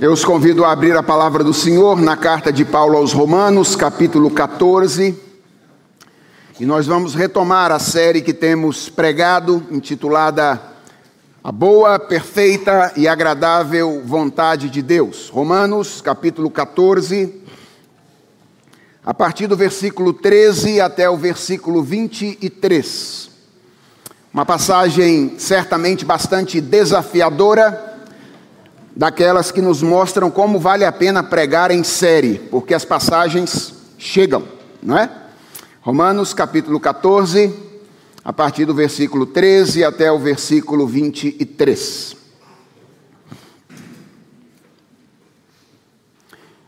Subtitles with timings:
[0.00, 3.74] Eu os convido a abrir a palavra do Senhor na carta de Paulo aos Romanos,
[3.74, 5.12] capítulo 14.
[6.60, 10.62] E nós vamos retomar a série que temos pregado, intitulada
[11.42, 15.30] A Boa, Perfeita e Agradável Vontade de Deus.
[15.30, 17.42] Romanos, capítulo 14,
[19.04, 23.30] a partir do versículo 13 até o versículo 23.
[24.32, 27.97] Uma passagem certamente bastante desafiadora
[28.98, 34.42] daquelas que nos mostram como vale a pena pregar em série, porque as passagens chegam,
[34.82, 35.08] não é?
[35.80, 37.54] Romanos capítulo 14,
[38.24, 42.16] a partir do versículo 13 até o versículo 23.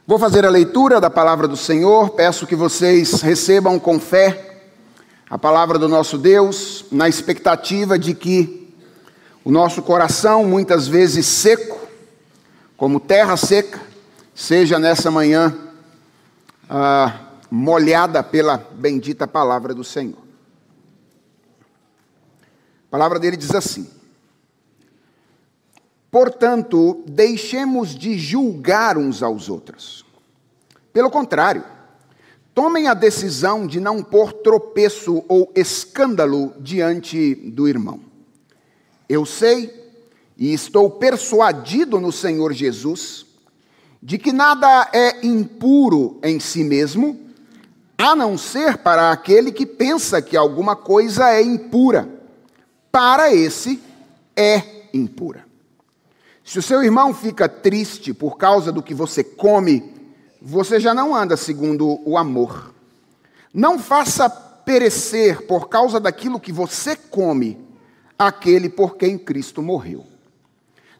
[0.07, 4.63] Vou fazer a leitura da palavra do Senhor, peço que vocês recebam com fé
[5.29, 8.73] a palavra do nosso Deus, na expectativa de que
[9.45, 11.90] o nosso coração, muitas vezes seco,
[12.81, 13.79] como terra seca,
[14.35, 15.55] seja nessa manhã
[16.67, 20.17] ah, molhada pela bendita palavra do Senhor.
[22.87, 23.87] A palavra dele diz assim:
[26.11, 30.07] Portanto, deixemos de julgar uns aos outros.
[30.91, 31.63] Pelo contrário,
[32.55, 38.01] tomem a decisão de não pôr tropeço ou escândalo diante do irmão.
[39.07, 39.80] Eu sei
[40.41, 43.27] e estou persuadido no Senhor Jesus
[44.03, 47.21] de que nada é impuro em si mesmo,
[47.99, 52.09] a não ser para aquele que pensa que alguma coisa é impura.
[52.91, 53.79] Para esse
[54.35, 55.45] é impura.
[56.43, 59.93] Se o seu irmão fica triste por causa do que você come,
[60.41, 62.75] você já não anda segundo o amor.
[63.53, 67.59] Não faça perecer por causa daquilo que você come
[68.19, 70.07] aquele por quem Cristo morreu.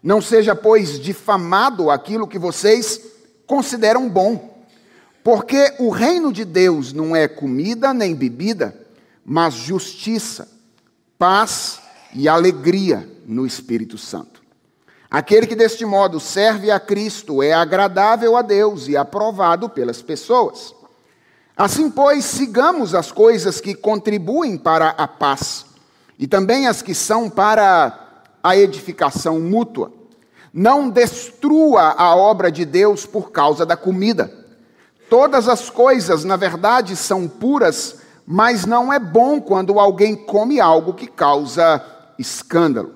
[0.03, 3.01] Não seja, pois, difamado aquilo que vocês
[3.47, 4.65] consideram bom,
[5.23, 8.75] porque o reino de Deus não é comida nem bebida,
[9.25, 10.49] mas justiça,
[11.19, 11.81] paz
[12.15, 14.41] e alegria no Espírito Santo.
[15.11, 20.73] Aquele que deste modo serve a Cristo é agradável a Deus e aprovado pelas pessoas.
[21.57, 25.67] Assim, pois, sigamos as coisas que contribuem para a paz
[26.19, 28.00] e também as que são para
[28.43, 29.93] a edificação mútua.
[30.53, 34.33] Não destrua a obra de Deus por causa da comida.
[35.09, 40.95] Todas as coisas, na verdade, são puras, mas não é bom quando alguém come algo
[40.95, 41.85] que causa
[42.19, 42.95] escândalo.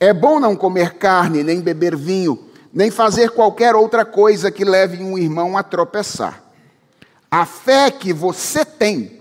[0.00, 5.02] É bom não comer carne, nem beber vinho, nem fazer qualquer outra coisa que leve
[5.02, 6.42] um irmão a tropeçar.
[7.30, 9.20] A fé que você tem,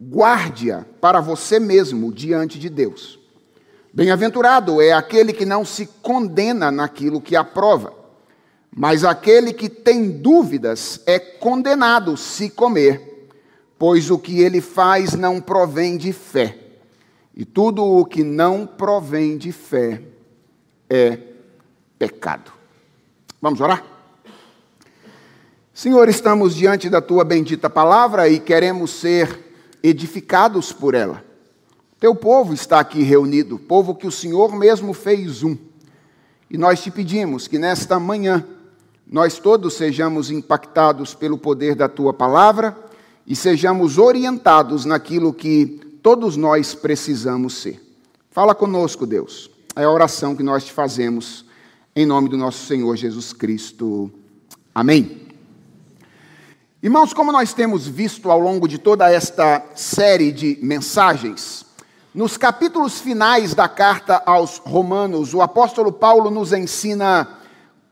[0.00, 3.23] guarde-a para você mesmo diante de Deus.
[3.94, 7.94] Bem-aventurado é aquele que não se condena naquilo que aprova,
[8.68, 13.28] mas aquele que tem dúvidas é condenado se comer,
[13.78, 16.58] pois o que ele faz não provém de fé.
[17.36, 20.02] E tudo o que não provém de fé
[20.90, 21.16] é
[21.96, 22.52] pecado.
[23.40, 23.84] Vamos orar?
[25.72, 29.54] Senhor, estamos diante da tua bendita palavra e queremos ser
[29.84, 31.33] edificados por ela.
[32.04, 35.56] Teu povo está aqui reunido, povo que o Senhor mesmo fez um.
[36.50, 38.46] E nós te pedimos que nesta manhã
[39.06, 42.76] nós todos sejamos impactados pelo poder da tua palavra
[43.26, 47.80] e sejamos orientados naquilo que todos nós precisamos ser.
[48.30, 49.50] Fala conosco, Deus.
[49.74, 51.46] É a oração que nós te fazemos
[51.96, 54.12] em nome do nosso Senhor Jesus Cristo.
[54.74, 55.22] Amém.
[56.82, 61.64] Irmãos, como nós temos visto ao longo de toda esta série de mensagens,
[62.14, 67.28] nos capítulos finais da carta aos Romanos, o apóstolo Paulo nos ensina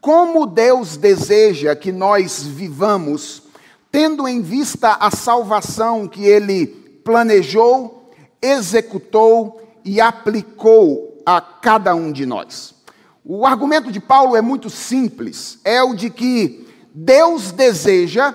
[0.01, 3.43] como Deus deseja que nós vivamos,
[3.91, 6.69] tendo em vista a salvação que ele
[7.05, 12.77] planejou, executou e aplicou a cada um de nós.
[13.25, 16.65] O argumento de Paulo é muito simples: é o de que
[16.95, 18.33] Deus deseja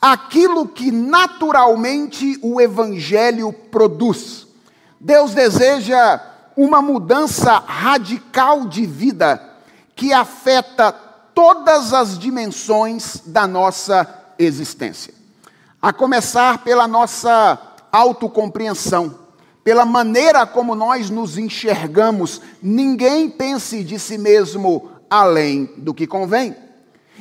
[0.00, 4.44] aquilo que naturalmente o evangelho produz.
[5.04, 6.18] Deus deseja
[6.56, 9.38] uma mudança radical de vida
[9.94, 10.90] que afeta
[11.34, 14.08] todas as dimensões da nossa
[14.38, 15.12] existência.
[15.82, 17.58] A começar pela nossa
[17.92, 19.14] autocompreensão,
[19.62, 22.40] pela maneira como nós nos enxergamos.
[22.62, 26.56] Ninguém pense de si mesmo além do que convém.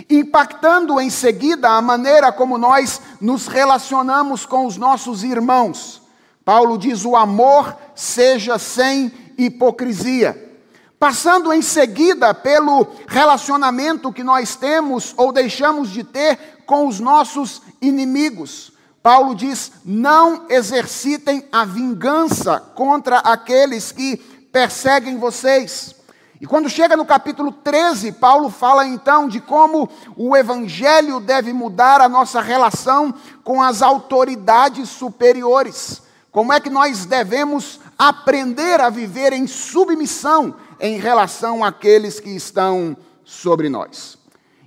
[0.09, 6.02] Impactando em seguida a maneira como nós nos relacionamos com os nossos irmãos
[6.45, 10.51] Paulo diz: o amor seja sem hipocrisia.
[10.99, 17.61] passando em seguida pelo relacionamento que nós temos ou deixamos de ter com os nossos
[17.81, 18.71] inimigos.
[19.01, 24.15] Paulo diz: não exercitem a vingança contra aqueles que
[24.51, 25.93] perseguem vocês.
[26.39, 31.99] E quando chega no capítulo 13, Paulo fala então de como o evangelho deve mudar
[31.99, 33.13] a nossa relação
[33.43, 36.01] com as autoridades superiores.
[36.33, 42.97] Como é que nós devemos aprender a viver em submissão em relação àqueles que estão
[43.23, 44.17] sobre nós.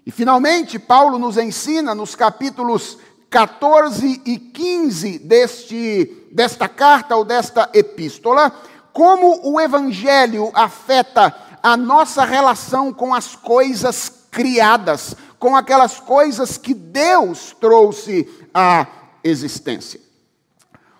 [0.06, 2.98] E finalmente, Paulo nos ensina nos capítulos
[3.28, 8.52] 14 e 15 deste, desta carta ou desta epístola,
[8.92, 16.72] como o Evangelho afeta a nossa relação com as coisas criadas, com aquelas coisas que
[16.72, 18.86] Deus trouxe à
[19.22, 20.05] existência.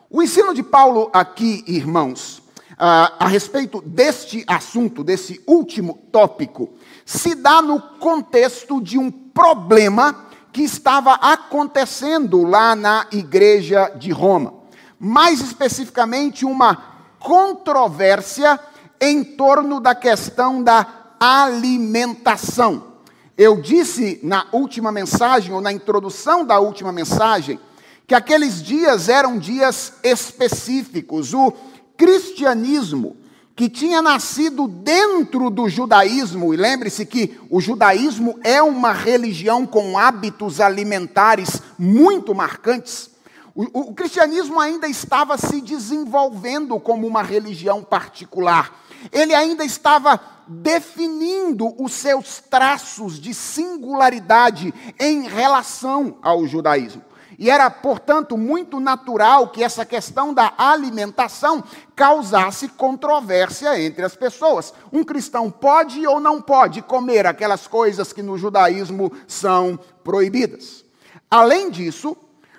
[0.09, 2.41] O ensino de Paulo aqui, irmãos,
[2.79, 6.71] a respeito deste assunto, desse último tópico,
[7.05, 14.55] se dá no contexto de um problema que estava acontecendo lá na igreja de Roma.
[14.99, 18.61] Mais especificamente, uma controvérsia
[19.01, 20.87] em torno da questão da
[21.19, 22.95] alimentação.
[23.37, 27.59] Eu disse na última mensagem, ou na introdução da última mensagem,
[28.07, 31.35] que aqueles dias eram dias específicos.
[31.35, 31.53] O
[31.97, 33.17] cristianismo
[33.57, 39.97] que tinha nascido dentro do judaísmo, e lembre-se que o judaísmo é uma religião com
[39.97, 43.11] hábitos alimentares muito marcantes.
[43.55, 48.85] O, o, cristianismo ainda estava se desenvolvendo como uma religião particular.
[49.11, 57.03] Ele ainda estava definindo os seus traços de singularidade em relação ao judaísmo.
[57.39, 61.63] E era, portanto, muito natural que essa questão da alimentação
[61.95, 64.73] causasse controvérsia entre as pessoas.
[64.93, 70.85] Um cristão pode ou não pode comer aquelas coisas que no judaísmo são proibidas.
[71.31, 72.17] Além disso,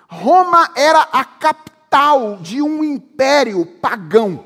[0.08, 4.44] Roma era a capital de um império pagão.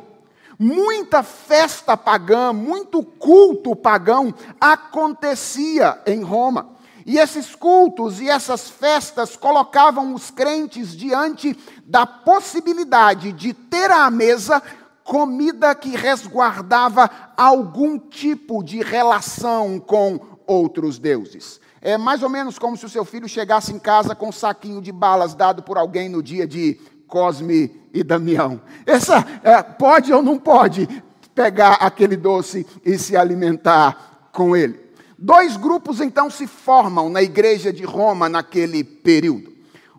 [0.58, 6.70] Muita festa pagã, muito culto pagão acontecia em Roma.
[7.04, 14.10] E esses cultos e essas festas colocavam os crentes diante da possibilidade de ter à
[14.10, 14.62] mesa
[15.04, 21.60] comida que resguardava algum tipo de relação com outros deuses.
[21.81, 24.81] É mais ou menos como se o seu filho chegasse em casa com um saquinho
[24.81, 26.78] de balas dado por alguém no dia de
[27.08, 28.60] Cosme e Damião.
[28.87, 30.88] Essa é, pode ou não pode
[31.34, 34.81] pegar aquele doce e se alimentar com ele.
[35.24, 39.52] Dois grupos então se formam na igreja de Roma naquele período.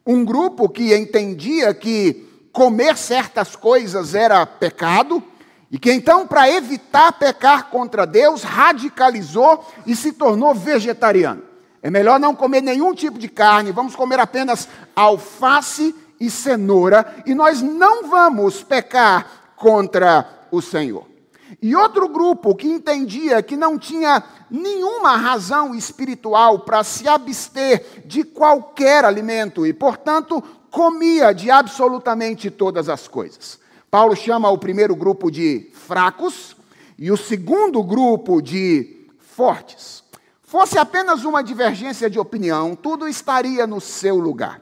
[0.06, 5.24] Um grupo que entendia que comer certas coisas era pecado,
[5.72, 11.42] e que então, para evitar pecar contra Deus, radicalizou e se tornou vegetariano.
[11.82, 17.34] É melhor não comer nenhum tipo de carne, vamos comer apenas alface e cenoura, e
[17.34, 21.13] nós não vamos pecar contra o Senhor.
[21.62, 28.24] E outro grupo que entendia que não tinha nenhuma razão espiritual para se abster de
[28.24, 33.60] qualquer alimento e, portanto, comia de absolutamente todas as coisas.
[33.92, 36.56] Paulo chama o primeiro grupo de fracos
[36.98, 40.04] e o segundo grupo de fortes.
[40.42, 44.62] Fosse apenas uma divergência de opinião, tudo estaria no seu lugar.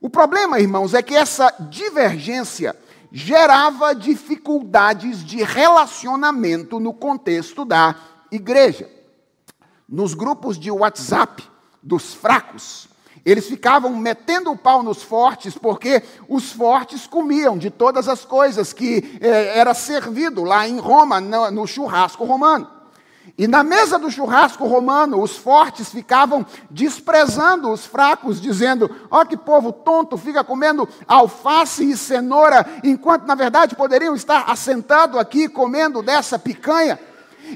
[0.00, 2.74] O problema, irmãos, é que essa divergência
[3.12, 7.96] gerava dificuldades de relacionamento no contexto da
[8.30, 8.88] igreja.
[9.88, 11.42] Nos grupos de WhatsApp
[11.82, 12.88] dos fracos,
[13.24, 18.72] eles ficavam metendo o pau nos fortes, porque os fortes comiam de todas as coisas
[18.72, 22.79] que eh, era servido lá em Roma, no, no churrasco romano.
[23.36, 29.26] E na mesa do churrasco romano, os fortes ficavam desprezando os fracos, dizendo: Ó, oh,
[29.26, 35.48] que povo tonto, fica comendo alface e cenoura, enquanto na verdade poderiam estar assentado aqui
[35.48, 36.98] comendo dessa picanha.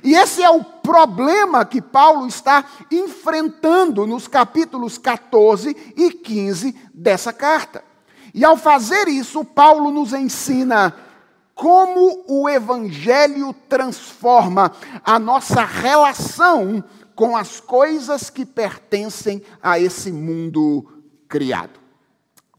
[0.02, 7.32] E esse é o problema que Paulo está enfrentando nos capítulos 14 e 15 dessa
[7.32, 7.84] carta.
[8.32, 10.94] E ao fazer isso, Paulo nos ensina
[11.54, 14.72] como o Evangelho transforma
[15.04, 16.82] a nossa relação
[17.14, 20.84] com as coisas que pertencem a esse mundo
[21.28, 21.78] criado.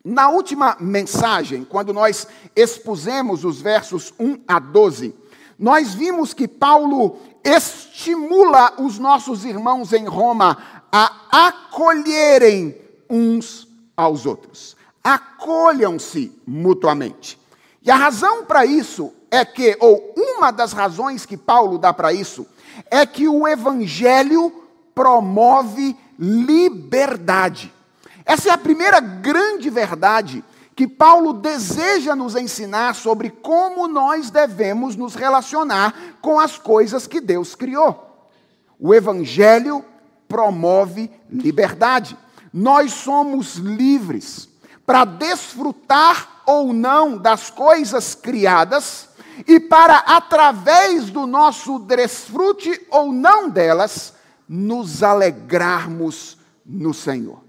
[0.04, 5.16] Na última mensagem, quando nós expusemos os versos 1 a 12,
[5.58, 10.58] nós vimos que Paulo estimula os nossos irmãos em Roma
[10.92, 12.76] a acolherem
[13.10, 14.76] uns aos outros.
[15.04, 17.40] Acolham-se mutuamente.
[17.86, 22.12] E a razão para isso é que, ou uma das razões que Paulo dá para
[22.12, 22.48] isso,
[22.90, 24.52] é que o Evangelho
[24.96, 27.72] promove liberdade.
[28.26, 30.44] Essa é a primeira grande verdade
[30.76, 37.22] que Paulo deseja nos ensinar sobre como nós devemos nos relacionar com as coisas que
[37.22, 38.30] Deus criou.
[38.80, 39.86] O Evangelho
[40.28, 42.18] promove liberdade.
[42.52, 44.50] Nós somos livres
[44.86, 49.10] para desfrutar ou não das coisas criadas
[49.48, 54.14] e para, através do nosso desfrute ou não delas,
[54.48, 57.44] nos alegrarmos no Senhor.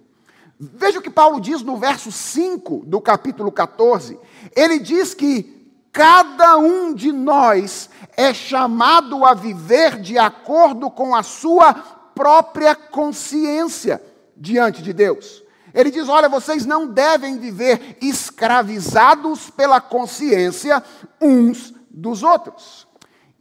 [0.59, 4.19] Veja o que Paulo diz no verso 5 do capítulo 14.
[4.55, 5.55] Ele diz que
[5.93, 11.75] cada um de nós é chamado a viver de acordo com a sua
[12.15, 14.03] própria consciência
[14.35, 15.43] diante de Deus.
[15.77, 20.83] Ele diz: Olha, vocês não devem viver escravizados pela consciência
[21.21, 22.89] uns dos outros.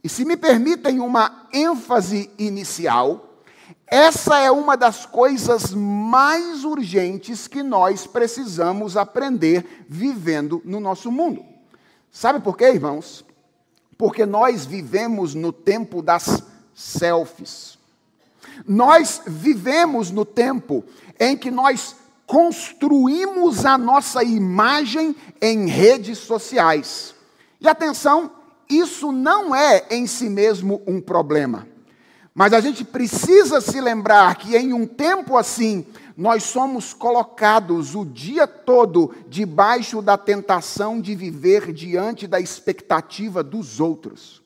[0.04, 3.40] E se me permitem uma ênfase inicial,
[3.86, 11.42] essa é uma das coisas mais urgentes que nós precisamos aprender vivendo no nosso mundo.
[12.12, 13.24] Sabe por quê, irmãos?
[13.96, 16.42] Porque nós vivemos no tempo das
[16.74, 17.78] selfies.
[18.66, 20.84] Nós vivemos no tempo
[21.18, 21.96] em que nós
[22.26, 27.14] construímos a nossa imagem em redes sociais.
[27.60, 28.30] E atenção,
[28.68, 31.66] isso não é em si mesmo um problema.
[32.34, 38.04] Mas a gente precisa se lembrar que em um tempo assim, nós somos colocados o
[38.04, 44.42] dia todo debaixo da tentação de viver diante da expectativa dos outros.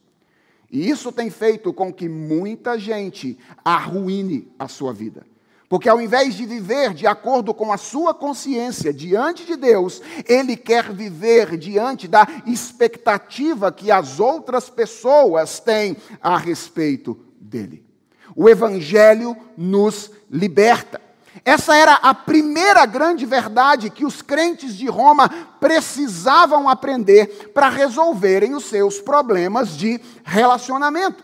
[0.70, 5.26] E isso tem feito com que muita gente arruine a sua vida.
[5.70, 10.56] Porque ao invés de viver de acordo com a sua consciência diante de Deus, ele
[10.56, 17.86] quer viver diante da expectativa que as outras pessoas têm a respeito dele.
[18.34, 21.00] O Evangelho nos liberta.
[21.44, 25.28] Essa era a primeira grande verdade que os crentes de Roma
[25.60, 31.22] precisavam aprender para resolverem os seus problemas de relacionamento.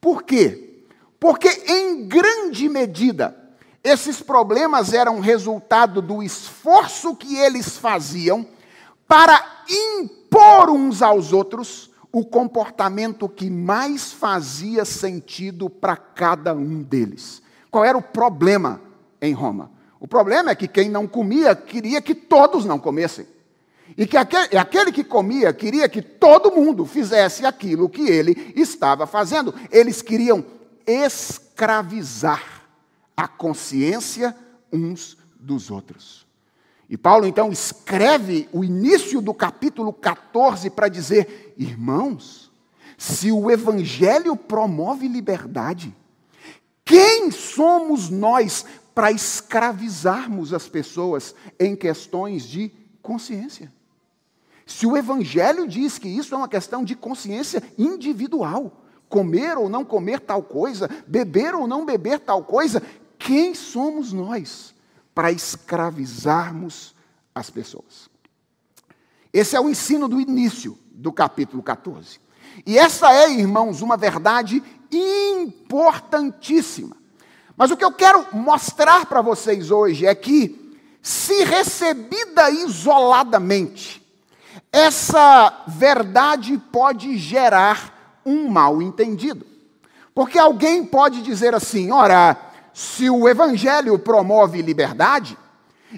[0.00, 0.84] Por quê?
[1.20, 3.47] Porque, em grande medida,
[3.88, 8.46] esses problemas eram resultado do esforço que eles faziam
[9.06, 17.42] para impor uns aos outros o comportamento que mais fazia sentido para cada um deles.
[17.70, 18.80] Qual era o problema
[19.20, 19.70] em Roma?
[20.00, 23.26] O problema é que quem não comia queria que todos não comessem.
[23.96, 29.54] E que aquele, que comia queria que todo mundo fizesse aquilo que ele estava fazendo.
[29.70, 30.44] Eles queriam
[30.86, 32.57] escravizar
[33.18, 34.32] a consciência
[34.72, 36.24] uns dos outros.
[36.88, 42.48] E Paulo então escreve o início do capítulo 14 para dizer: irmãos,
[42.96, 45.92] se o evangelho promove liberdade,
[46.84, 52.70] quem somos nós para escravizarmos as pessoas em questões de
[53.02, 53.72] consciência?
[54.64, 59.84] Se o evangelho diz que isso é uma questão de consciência individual, comer ou não
[59.84, 62.82] comer tal coisa, beber ou não beber tal coisa,
[63.28, 64.74] quem somos nós?
[65.18, 66.94] para escravizarmos
[67.34, 68.08] as pessoas.
[69.32, 72.20] Esse é o ensino do início do capítulo 14.
[72.64, 76.96] E essa é, irmãos, uma verdade importantíssima.
[77.56, 84.00] Mas o que eu quero mostrar para vocês hoje é que, se recebida isoladamente,
[84.70, 89.44] essa verdade pode gerar um mal entendido.
[90.14, 95.36] Porque alguém pode dizer assim: ora, se o Evangelho promove liberdade,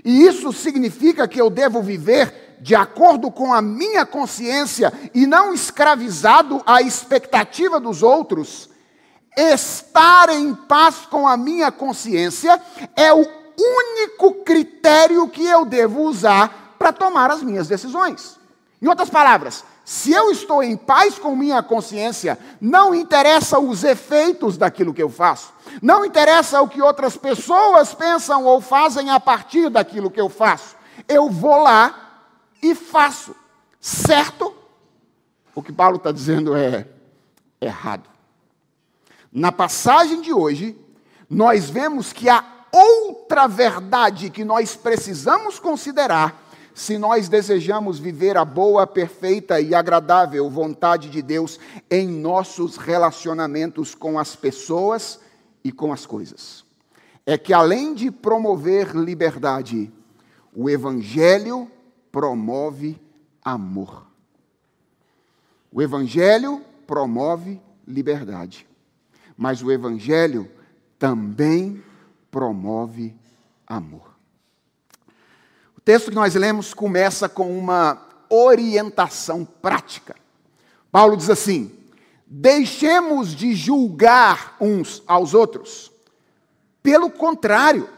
[0.04, 5.52] e isso significa que eu devo viver de acordo com a minha consciência e não
[5.54, 8.68] escravizado à expectativa dos outros,
[9.36, 12.60] estar em paz com a minha consciência
[12.94, 13.26] é o
[13.58, 18.38] único critério que eu devo usar para tomar as minhas decisões.
[18.80, 24.56] Em outras palavras, se eu estou em paz com minha consciência, não interessa os efeitos
[24.56, 29.68] daquilo que eu faço, não interessa o que outras pessoas pensam ou fazem a partir
[29.68, 30.76] daquilo que eu faço.
[31.08, 32.22] Eu vou lá
[32.62, 33.34] e faço.
[33.80, 34.54] Certo?
[35.56, 36.86] O que Paulo está dizendo é
[37.60, 38.08] errado.
[39.32, 40.78] Na passagem de hoje,
[41.28, 46.48] nós vemos que há outra verdade que nós precisamos considerar
[46.80, 51.60] se nós desejamos viver a boa, perfeita e agradável vontade de Deus
[51.90, 55.20] em nossos relacionamentos com as pessoas
[55.62, 56.64] e com as coisas.
[57.26, 59.92] É que além de promover liberdade,
[60.54, 61.70] o Evangelho
[62.10, 62.98] promove
[63.44, 64.06] amor.
[65.70, 68.66] O Evangelho promove liberdade.
[69.36, 70.50] mas o Evangelho
[70.98, 71.82] também
[72.30, 73.14] promove
[73.66, 74.09] amor.
[75.90, 80.14] Texto que nós lemos começa com uma orientação prática.
[80.92, 81.72] Paulo diz assim:
[82.24, 85.90] deixemos de julgar uns aos outros.
[86.80, 87.90] Pelo contrário,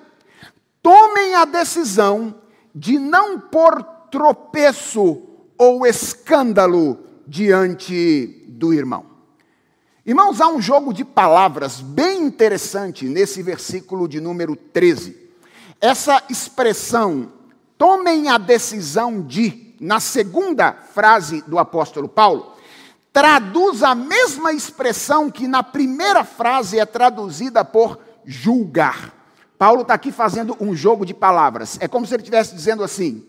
[0.82, 2.34] tomem a decisão
[2.74, 5.24] de não pôr tropeço
[5.58, 9.04] ou escândalo diante do irmão.
[10.06, 15.14] Irmãos, há um jogo de palavras bem interessante nesse versículo de número 13.
[15.78, 17.41] Essa expressão,
[17.82, 22.54] tomem a decisão de, na segunda frase do apóstolo Paulo,
[23.12, 29.12] traduz a mesma expressão que na primeira frase é traduzida por julgar.
[29.58, 31.76] Paulo está aqui fazendo um jogo de palavras.
[31.80, 33.26] É como se ele estivesse dizendo assim: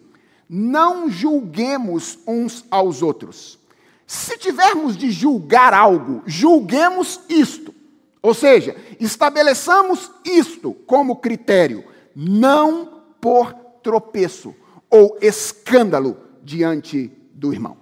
[0.48, 3.58] não julguemos uns aos outros.
[4.06, 7.74] Se tivermos de julgar algo, julguemos isto.
[8.22, 11.84] Ou seja, estabeleçamos isto como critério,
[12.16, 14.56] não por tropeço
[14.90, 17.78] ou escândalo diante do irmão.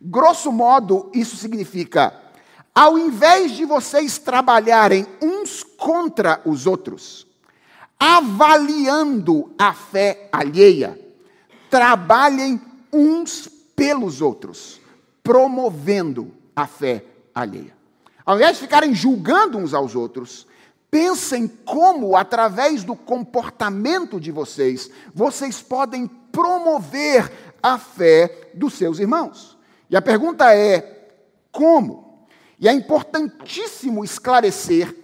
[0.00, 2.12] Grosso modo, isso significa:
[2.74, 7.26] ao invés de vocês trabalharem uns contra os outros,
[7.98, 10.98] avaliando a fé alheia,
[11.70, 12.60] trabalhem
[12.92, 14.80] uns pelos outros,
[15.22, 17.74] promovendo a fé alheia.
[18.26, 20.46] Ao invés de ficarem julgando uns aos outros,
[20.94, 29.58] pensem como, através do comportamento de vocês, vocês podem promover a fé dos seus irmãos.
[29.90, 31.08] E a pergunta é:
[31.50, 32.28] como?
[32.60, 34.96] E é importantíssimo esclarecer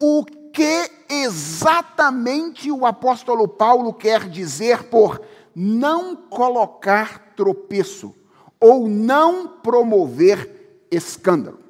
[0.00, 5.20] o que exatamente o apóstolo Paulo quer dizer por
[5.54, 8.14] não colocar tropeço
[8.58, 11.60] ou não promover escândalo.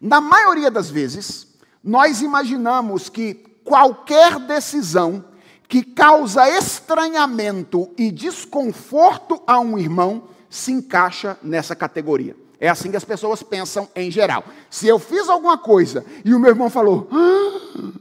[0.00, 1.49] Na maioria das vezes,
[1.82, 3.34] nós imaginamos que
[3.64, 5.24] qualquer decisão
[5.68, 12.36] que causa estranhamento e desconforto a um irmão se encaixa nessa categoria.
[12.58, 14.44] É assim que as pessoas pensam em geral.
[14.68, 17.92] Se eu fiz alguma coisa e o meu irmão falou, ah,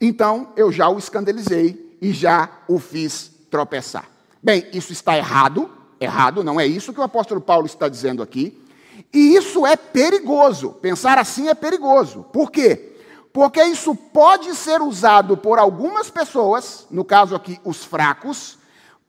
[0.00, 4.08] então eu já o escandalizei e já o fiz tropeçar.
[4.42, 8.60] Bem, isso está errado, errado, não é isso que o apóstolo Paulo está dizendo aqui.
[9.12, 10.70] E isso é perigoso.
[10.70, 12.24] Pensar assim é perigoso.
[12.32, 12.97] Por quê?
[13.32, 18.58] Porque isso pode ser usado por algumas pessoas, no caso aqui os fracos,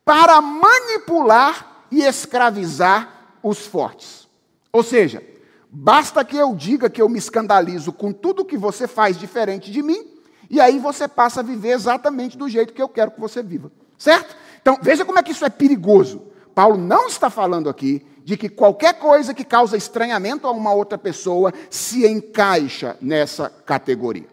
[0.04, 4.28] para manipular e escravizar os fortes.
[4.72, 5.24] Ou seja,
[5.70, 9.82] basta que eu diga que eu me escandalizo com tudo que você faz diferente de
[9.82, 10.06] mim,
[10.50, 13.72] e aí você passa a viver exatamente do jeito que eu quero que você viva.
[13.98, 14.36] Certo?
[14.62, 16.24] Então, veja como é que isso é perigoso.
[16.56, 20.98] Paulo não está falando aqui de que qualquer coisa que causa estranhamento a uma outra
[20.98, 24.28] pessoa se encaixa nessa categoria.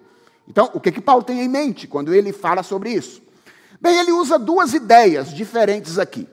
[0.48, 3.22] Então, o que, que Paulo tem em mente quando ele fala sobre isso?
[3.80, 6.28] Bem, ele usa duas ideias diferentes aqui.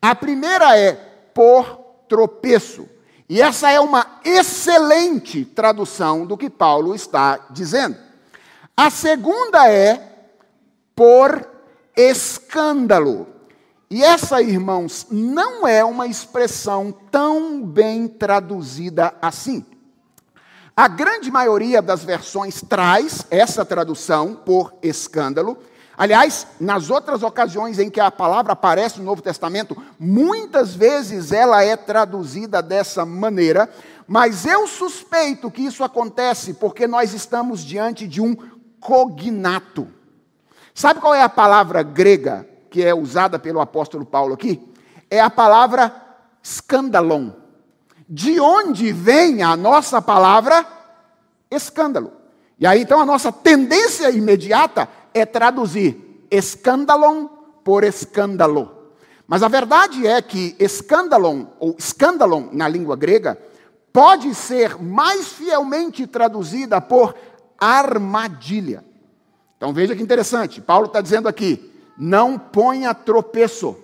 [0.00, 0.92] A primeira é
[1.34, 2.88] por tropeço.
[3.28, 7.96] E essa é uma excelente tradução do que Paulo está dizendo.
[8.76, 10.10] A segunda é
[10.96, 11.48] por
[11.96, 13.28] escândalo.
[13.92, 19.66] E essa, irmãos, não é uma expressão tão bem traduzida assim.
[20.76, 25.58] A grande maioria das versões traz essa tradução por escândalo.
[25.98, 31.64] Aliás, nas outras ocasiões em que a palavra aparece no Novo Testamento, muitas vezes ela
[31.64, 33.68] é traduzida dessa maneira,
[34.06, 38.36] mas eu suspeito que isso acontece porque nós estamos diante de um
[38.78, 39.88] cognato.
[40.72, 44.60] Sabe qual é a palavra grega que é usada pelo apóstolo Paulo aqui?
[45.10, 45.92] É a palavra
[46.42, 47.30] escandalon.
[48.08, 50.66] De onde vem a nossa palavra
[51.50, 52.12] escândalo?
[52.58, 57.26] E aí então a nossa tendência imediata é traduzir escandalon
[57.64, 58.80] por escândalo.
[59.26, 63.38] Mas a verdade é que escandalon, ou escandalon na língua grega,
[63.92, 67.14] pode ser mais fielmente traduzida por
[67.58, 68.84] armadilha.
[69.56, 71.69] Então veja que interessante, Paulo está dizendo aqui:
[72.00, 73.76] não ponha tropeço,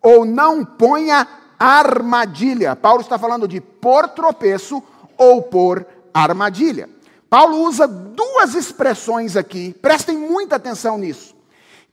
[0.00, 1.26] ou não ponha
[1.58, 2.76] armadilha.
[2.76, 4.80] Paulo está falando de por tropeço
[5.16, 6.88] ou por armadilha.
[7.28, 11.34] Paulo usa duas expressões aqui, prestem muita atenção nisso,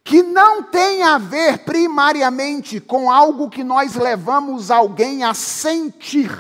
[0.04, 6.32] que não tem a ver primariamente com algo que nós levamos alguém a sentir,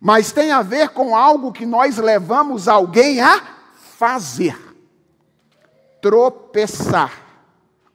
[0.00, 3.40] mas tem a ver com algo que nós levamos alguém a
[3.96, 4.58] fazer
[6.02, 7.27] tropeçar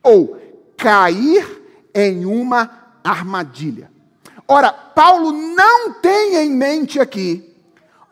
[0.03, 0.37] ou
[0.77, 1.63] cair
[1.95, 2.69] em uma
[3.03, 3.89] armadilha.
[4.47, 7.49] Ora, Paulo não tem em mente aqui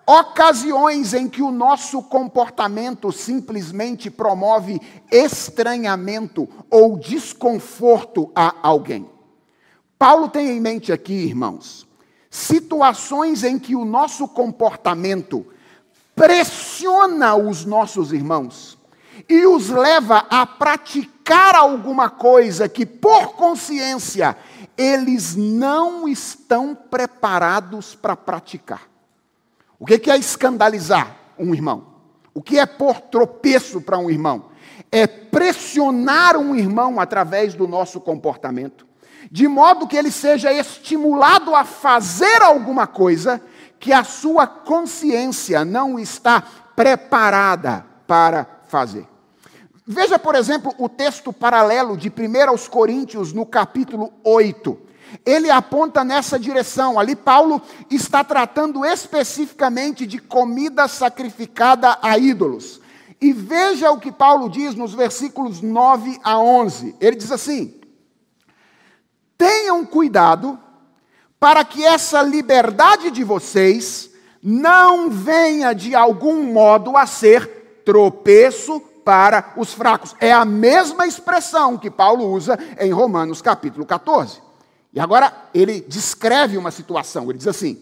[0.07, 9.07] ocasiões em que o nosso comportamento simplesmente promove estranhamento ou desconforto a alguém.
[9.97, 11.87] Paulo tem em mente aqui, irmãos,
[12.29, 15.45] situações em que o nosso comportamento
[16.15, 18.77] pressiona os nossos irmãos
[19.29, 21.10] e os leva a praticar
[21.55, 24.35] alguma coisa que, por consciência,
[24.77, 28.81] eles não estão preparados para praticar.
[29.79, 31.87] O que é escandalizar um irmão?
[32.33, 34.45] O que é pôr tropeço para um irmão?
[34.91, 38.85] É pressionar um irmão através do nosso comportamento,
[39.29, 43.41] de modo que ele seja estimulado a fazer alguma coisa
[43.79, 46.43] que a sua consciência não está
[46.75, 49.10] preparada para fazer.
[49.91, 54.91] Veja, por exemplo, o texto paralelo de 1 aos Coríntios, no capítulo 8
[55.25, 56.97] ele aponta nessa direção.
[56.97, 62.79] Ali, Paulo está tratando especificamente de comida sacrificada a ídolos.
[63.19, 66.95] E veja o que Paulo diz nos versículos 9 a 11.
[67.01, 67.77] Ele diz assim:
[69.37, 70.57] Tenham cuidado
[71.37, 79.53] para que essa liberdade de vocês não venha de algum modo a ser tropeço para
[79.57, 80.15] os fracos.
[80.19, 84.41] É a mesma expressão que Paulo usa em Romanos capítulo 14.
[84.93, 87.81] E agora ele descreve uma situação, ele diz assim: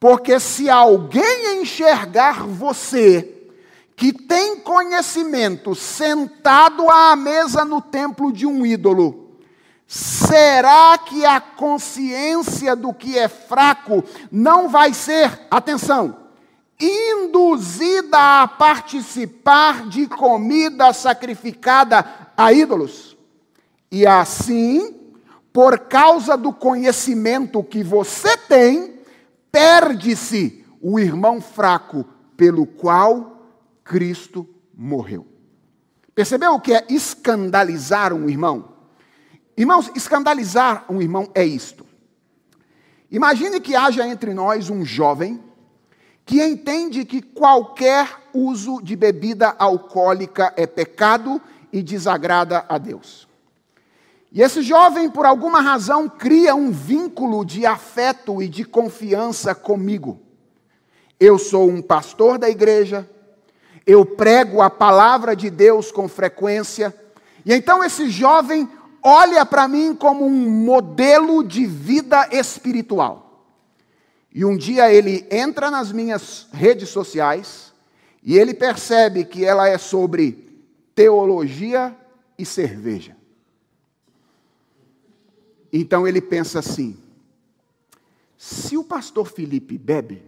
[0.00, 3.48] porque se alguém enxergar você,
[3.96, 9.38] que tem conhecimento, sentado à mesa no templo de um ídolo,
[9.86, 16.23] será que a consciência do que é fraco não vai ser, atenção,
[16.80, 22.04] induzida a participar de comida sacrificada
[22.36, 23.16] a ídolos?
[23.90, 25.04] E assim
[25.54, 28.98] por causa do conhecimento que você tem,
[29.52, 32.04] perde-se o irmão fraco
[32.36, 33.48] pelo qual
[33.84, 35.24] Cristo morreu.
[36.12, 38.74] Percebeu o que é escandalizar um irmão?
[39.56, 41.86] Irmãos, escandalizar um irmão é isto.
[43.08, 45.40] Imagine que haja entre nós um jovem
[46.24, 51.40] que entende que qualquer uso de bebida alcoólica é pecado
[51.72, 53.28] e desagrada a Deus.
[54.32, 60.20] E esse jovem, por alguma razão, cria um vínculo de afeto e de confiança comigo.
[61.20, 63.08] Eu sou um pastor da igreja,
[63.86, 66.92] eu prego a palavra de Deus com frequência,
[67.46, 68.68] e então esse jovem
[69.02, 73.23] olha para mim como um modelo de vida espiritual.
[74.34, 77.72] E um dia ele entra nas minhas redes sociais
[78.20, 80.60] e ele percebe que ela é sobre
[80.92, 81.96] teologia
[82.36, 83.16] e cerveja.
[85.72, 86.96] Então ele pensa assim:
[88.36, 90.22] se o pastor Felipe bebe,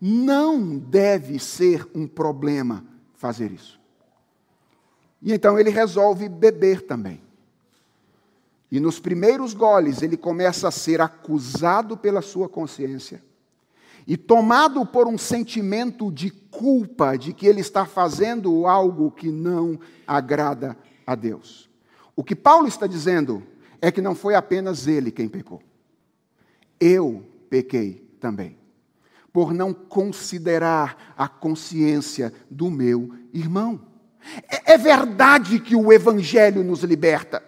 [0.00, 3.80] não deve ser um problema fazer isso.
[5.20, 7.27] E então ele resolve beber também.
[8.70, 13.22] E nos primeiros goles ele começa a ser acusado pela sua consciência
[14.08, 19.78] e tomado por um sentimento de culpa de que ele está fazendo algo que não
[20.06, 20.74] agrada
[21.06, 21.68] a Deus.
[22.16, 23.42] O que Paulo está dizendo
[23.82, 25.62] é que não foi apenas ele quem pecou.
[26.80, 28.56] Eu pequei também,
[29.30, 33.78] por não considerar a consciência do meu irmão.
[34.50, 37.42] É, é verdade que o Evangelho nos liberta.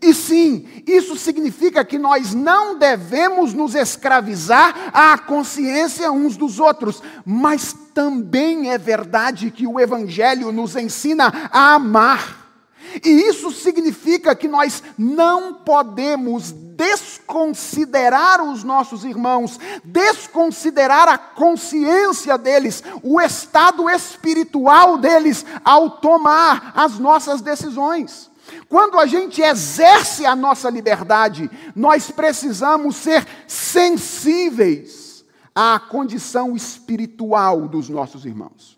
[0.00, 7.02] E sim, isso significa que nós não devemos nos escravizar à consciência uns dos outros,
[7.24, 12.46] mas também é verdade que o Evangelho nos ensina a amar.
[13.04, 22.82] E isso significa que nós não podemos desconsiderar os nossos irmãos, desconsiderar a consciência deles,
[23.02, 28.30] o estado espiritual deles ao tomar as nossas decisões.
[28.68, 37.88] Quando a gente exerce a nossa liberdade, nós precisamos ser sensíveis à condição espiritual dos
[37.88, 38.76] nossos irmãos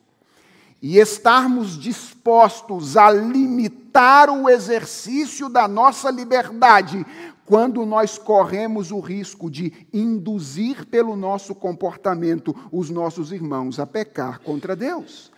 [0.80, 7.04] e estarmos dispostos a limitar o exercício da nossa liberdade
[7.44, 14.38] quando nós corremos o risco de induzir pelo nosso comportamento os nossos irmãos a pecar
[14.40, 15.32] contra Deus.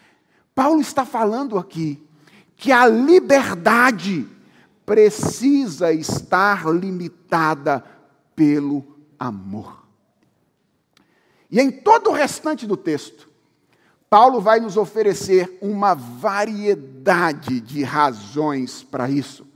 [0.54, 2.02] Paulo está falando aqui
[2.60, 4.28] que a liberdade
[4.84, 7.82] precisa estar limitada
[8.36, 8.84] pelo
[9.18, 9.86] amor.
[11.50, 13.30] E em todo o restante do texto,
[14.10, 19.46] Paulo vai nos oferecer uma variedade de razões para isso.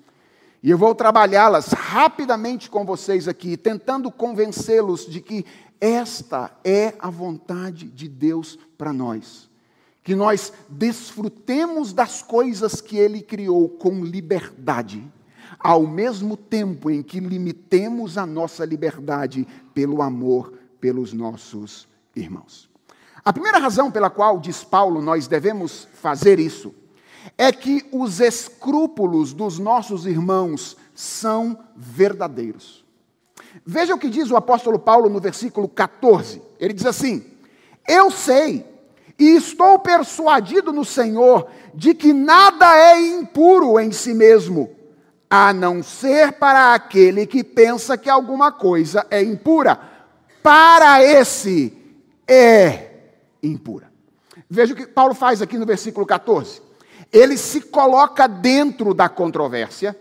[0.62, 5.44] E eu vou trabalhá-las rapidamente com vocês aqui, tentando convencê-los de que
[5.78, 9.50] Esta é a vontade de Deus para nós.
[10.04, 15.02] Que nós desfrutemos das coisas que Ele criou com liberdade,
[15.58, 22.70] ao mesmo tempo em que limitemos a nossa liberdade pelo amor pelos nossos irmãos.
[23.24, 26.72] A primeira razão pela qual, diz Paulo, nós devemos fazer isso
[27.38, 32.84] é que os escrúpulos dos nossos irmãos são verdadeiros.
[33.64, 36.42] Veja o que diz o apóstolo Paulo no versículo 14.
[36.58, 37.24] Ele diz assim:
[37.88, 38.66] Eu sei
[39.18, 44.70] e estou persuadido no Senhor de que nada é impuro em si mesmo,
[45.28, 49.78] a não ser para aquele que pensa que alguma coisa é impura.
[50.42, 51.72] Para esse
[52.28, 52.90] é
[53.42, 53.90] impura.
[54.48, 56.62] Veja o que Paulo faz aqui no versículo 14.
[57.12, 59.98] Ele se coloca dentro da controvérsia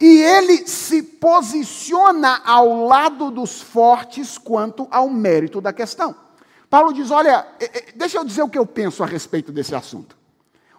[0.00, 6.14] e ele se posiciona ao lado dos fortes quanto ao mérito da questão.
[6.72, 7.46] Paulo diz: Olha,
[7.94, 10.16] deixa eu dizer o que eu penso a respeito desse assunto.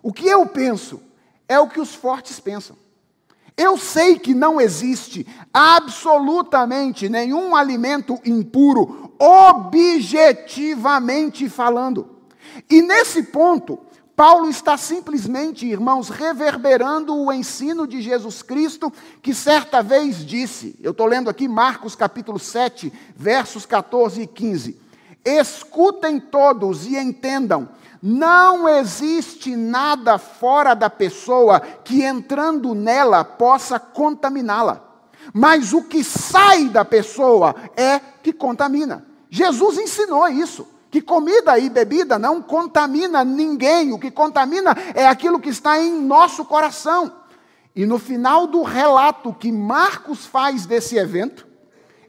[0.01, 0.99] O que eu penso
[1.47, 2.75] é o que os fortes pensam.
[3.55, 12.09] Eu sei que não existe absolutamente nenhum alimento impuro, objetivamente falando.
[12.67, 13.77] E nesse ponto,
[14.15, 20.89] Paulo está simplesmente, irmãos, reverberando o ensino de Jesus Cristo, que certa vez disse, eu
[20.89, 24.81] estou lendo aqui Marcos capítulo 7, versos 14 e 15:
[25.25, 27.69] Escutem todos e entendam,
[28.01, 34.81] não existe nada fora da pessoa que entrando nela possa contaminá-la,
[35.33, 39.05] mas o que sai da pessoa é que contamina.
[39.29, 45.39] Jesus ensinou isso que comida e bebida não contamina ninguém, o que contamina é aquilo
[45.39, 47.11] que está em nosso coração.
[47.75, 51.47] E no final do relato que Marcos faz desse evento,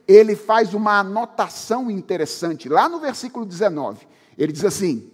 [0.06, 4.06] ele faz uma anotação interessante, lá no versículo 19.
[4.36, 5.10] Ele diz assim: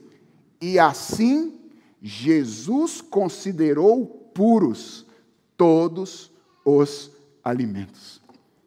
[0.61, 1.59] E assim
[2.03, 5.07] Jesus considerou puros
[5.57, 6.31] todos
[6.64, 7.11] os
[7.44, 8.20] alimentos.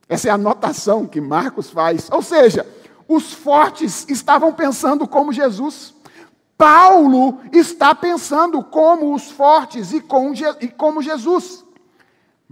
[0.08, 2.10] Essa é a anotação que Marcos faz.
[2.12, 2.68] Ou seja,
[3.08, 5.94] os fortes estavam pensando como Jesus.
[6.58, 11.66] Paulo está pensando como os fortes e, com, e como Jesus.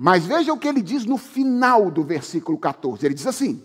[0.04, 3.06] Mas veja o que ele diz no final do versículo 14.
[3.06, 3.62] Ele diz assim: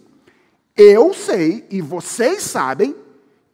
[0.76, 2.94] Eu sei e vocês sabem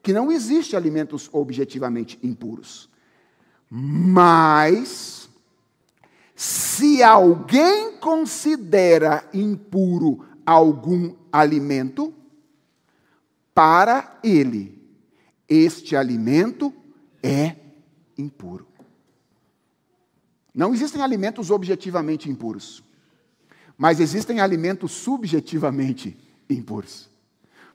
[0.02, 2.90] que não existe alimentos objetivamente impuros.
[3.70, 5.30] Mas
[6.34, 12.12] se alguém considera impuro algum alimento,
[13.54, 14.76] para ele,
[15.48, 16.74] este alimento
[17.22, 17.54] é
[18.18, 18.66] impuro.
[20.54, 22.82] Não existem alimentos objetivamente impuros,
[23.76, 26.16] mas existem alimentos subjetivamente
[26.48, 27.08] impuros.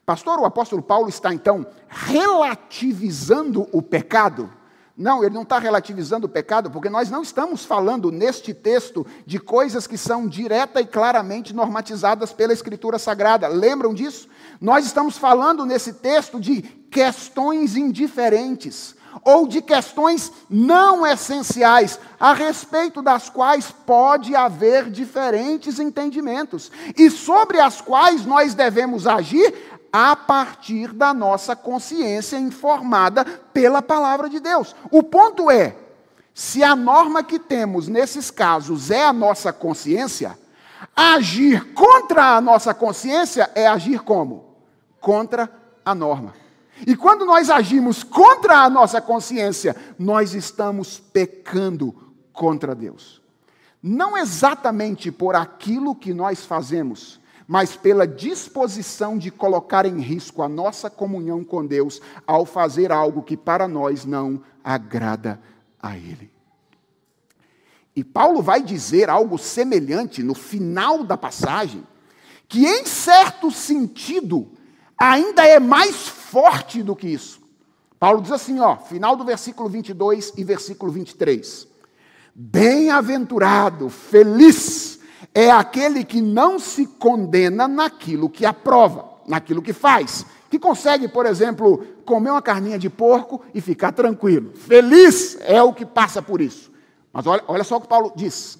[0.06, 4.50] Pastor, o apóstolo Paulo está então relativizando o pecado
[4.98, 9.38] não, ele não está relativizando o pecado, porque nós não estamos falando neste texto de
[9.38, 13.46] coisas que são direta e claramente normatizadas pela Escritura Sagrada.
[13.46, 14.28] Lembram disso?
[14.60, 23.02] Nós estamos falando nesse texto de questões indiferentes, ou de questões não essenciais, a respeito
[23.02, 30.92] das quais pode haver diferentes entendimentos, e sobre as quais nós devemos agir a partir
[30.92, 34.74] da nossa consciência informada pela palavra de Deus.
[34.90, 35.74] O ponto é:
[36.34, 40.38] se a norma que temos nesses casos é a nossa consciência,
[40.94, 44.44] agir contra a nossa consciência é agir como?
[45.00, 45.50] Contra
[45.84, 46.34] a norma.
[46.86, 51.94] E quando nós agimos contra a nossa consciência, nós estamos pecando
[52.32, 53.20] contra Deus.
[53.82, 60.48] Não exatamente por aquilo que nós fazemos, mas pela disposição de colocar em risco a
[60.48, 65.40] nossa comunhão com Deus ao fazer algo que para nós não agrada
[65.80, 66.30] a Ele.
[67.96, 71.84] E Paulo vai dizer algo semelhante no final da passagem,
[72.46, 74.52] que em certo sentido
[74.98, 77.40] ainda é mais forte do que isso.
[77.98, 81.66] Paulo diz assim, ó, final do versículo 22 e versículo 23.
[82.34, 84.98] Bem-aventurado, feliz
[85.34, 90.24] é aquele que não se condena naquilo que aprova, naquilo que faz.
[90.50, 94.52] Que consegue, por exemplo, comer uma carninha de porco e ficar tranquilo.
[94.54, 96.70] Feliz é o que passa por isso.
[97.12, 98.58] Mas olha, olha só o que Paulo diz.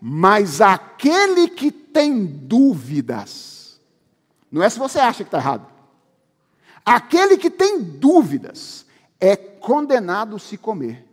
[0.00, 3.51] Mas aquele que tem dúvidas,
[4.52, 5.66] não é se você acha que está errado.
[6.84, 8.86] Aquele que tem dúvidas
[9.18, 11.04] é condenado se comer,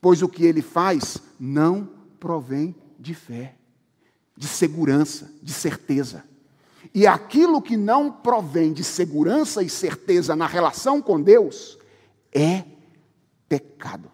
[0.00, 1.88] pois o que ele faz não
[2.18, 3.54] provém de fé
[4.40, 6.24] de segurança, de certeza.
[6.94, 11.78] E aquilo que não provém de segurança e certeza na relação com Deus
[12.32, 12.64] é
[13.46, 14.10] pecado.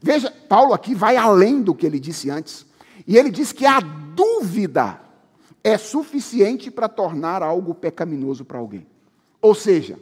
[0.00, 2.64] Veja, Paulo aqui vai além do que ele disse antes.
[3.06, 4.98] E ele diz que a dúvida
[5.62, 8.86] é suficiente para tornar algo pecaminoso para alguém.
[9.40, 9.98] Ou seja,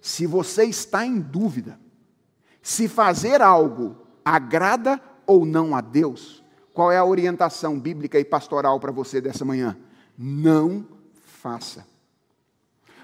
[0.00, 1.78] se você está em dúvida
[2.62, 8.78] se fazer algo agrada ou não a Deus, qual é a orientação bíblica e pastoral
[8.78, 9.76] para você dessa manhã?
[10.16, 10.86] Não
[11.24, 11.86] faça.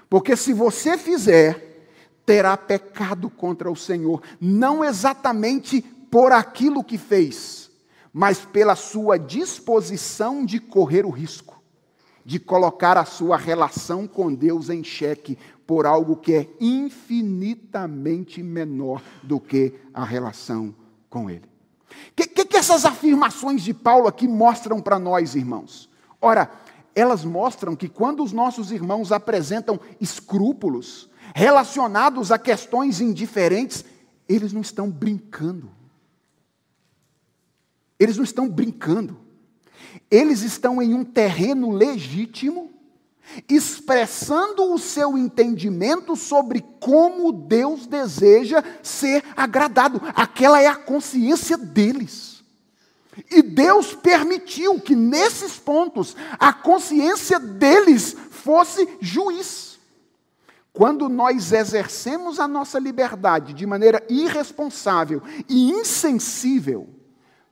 [0.09, 1.89] Porque se você fizer,
[2.25, 7.66] terá pecado contra o Senhor, não exatamente por aquilo que fez,
[8.17, 11.61] mas pela sua disposição de correr o risco,
[12.25, 19.03] de colocar a sua relação com Deus em xeque por algo que é infinitamente menor
[19.21, 20.73] do que a relação
[21.07, 21.45] com Ele.
[21.91, 25.87] O que, que, que essas afirmações de Paulo aqui mostram para nós, irmãos?
[26.19, 26.49] Ora,
[26.95, 33.85] elas mostram que quando os nossos irmãos apresentam escrúpulos relacionados a questões indiferentes,
[34.27, 35.76] eles não estão brincando.
[37.99, 39.17] Eles não estão brincando.
[40.09, 42.71] Eles estão em um terreno legítimo,
[43.49, 50.01] expressando o seu entendimento sobre como Deus deseja ser agradado.
[50.15, 52.43] Aquela é a consciência deles.
[53.31, 59.77] E Deus permitiu que nesses pontos a consciência deles fosse juiz.
[60.71, 66.87] Quando nós exercemos a nossa liberdade de maneira irresponsável e insensível,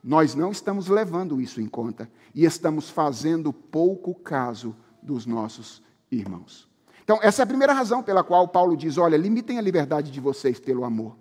[0.05, 6.69] nós não estamos levando isso em conta e estamos fazendo pouco caso dos nossos irmãos.
[7.03, 10.21] Então, essa é a primeira razão pela qual Paulo diz: olha, limitem a liberdade de
[10.21, 11.17] vocês pelo amor.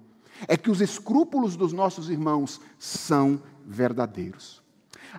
[0.47, 4.62] É que os escrúpulos dos nossos irmãos são verdadeiros.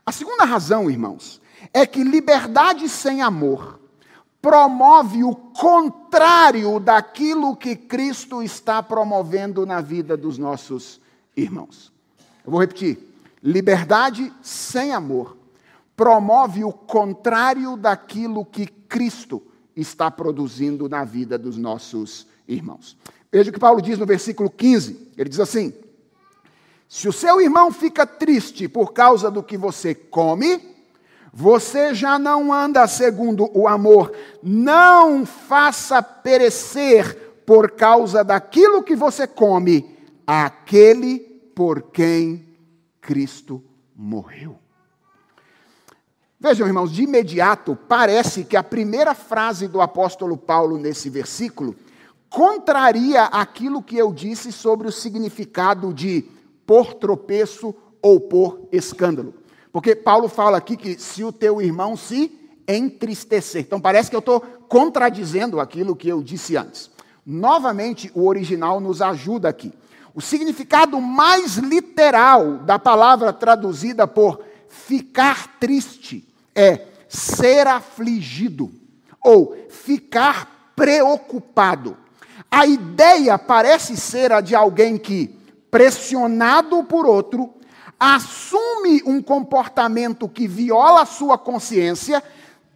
[0.05, 1.41] A segunda razão, irmãos,
[1.73, 3.79] é que liberdade sem amor
[4.43, 11.01] promove o contrário daquilo que Cristo está promovendo na vida dos nossos
[11.35, 11.91] irmãos.
[12.45, 13.14] Eu vou repetir.
[13.45, 15.37] Liberdade sem amor
[15.95, 19.39] promove o contrário daquilo que Cristo
[19.75, 22.97] está produzindo na vida dos nossos irmãos.
[23.31, 25.11] Veja o que Paulo diz no versículo 15.
[25.15, 25.75] Ele diz assim:
[26.89, 30.59] Se o seu irmão fica triste por causa do que você come,
[31.31, 34.11] você já não anda segundo o amor.
[34.41, 41.19] Não faça perecer por causa daquilo que você come aquele
[41.53, 42.54] por quem
[43.05, 43.63] Cristo
[43.95, 44.57] morreu.
[46.39, 51.75] Vejam, irmãos, de imediato parece que a primeira frase do apóstolo Paulo nesse versículo
[52.27, 56.25] contraria aquilo que eu disse sobre o significado de
[56.65, 59.35] por tropeço ou por escândalo.
[59.71, 62.31] Porque Paulo fala aqui que se o teu irmão se
[62.67, 63.61] entristecer.
[63.61, 66.89] Então parece que eu estou contradizendo aquilo que eu disse antes.
[67.23, 69.71] Novamente, o original nos ajuda aqui.
[70.15, 76.25] O significado mais literal da palavra traduzida por ficar triste
[76.55, 78.71] é ser afligido
[79.21, 81.97] ou ficar preocupado.
[82.49, 85.37] A ideia parece ser a de alguém que,
[85.69, 87.53] pressionado por outro,
[87.99, 92.23] assume um comportamento que viola a sua consciência,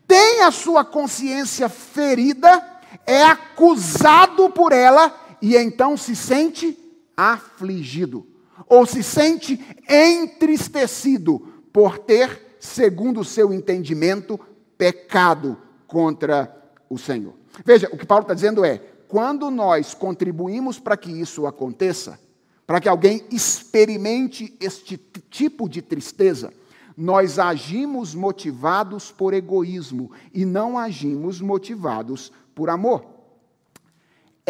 [0.06, 2.62] tem a sua consciência ferida,
[3.08, 6.78] é acusado por ela e então se sente
[7.19, 8.25] afligido,
[8.65, 11.39] ou se sente entristecido
[11.73, 14.39] por ter, segundo o seu entendimento,
[14.77, 16.55] pecado contra
[16.89, 17.34] o Senhor.
[17.65, 18.77] Veja, o que Paulo está dizendo é:
[19.10, 22.17] quando nós contribuímos para que isso aconteça,
[22.65, 24.97] para que alguém experimente este
[25.29, 26.53] tipo de tristeza,
[26.95, 33.18] nós agimos motivados por egoísmo e não agimos motivados por amor.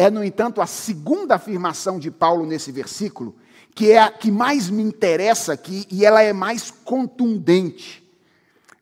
[0.00, 3.36] É, no entanto, a segunda afirmação de Paulo nesse versículo,
[3.74, 8.02] que é a que mais me interessa aqui e ela é mais contundente.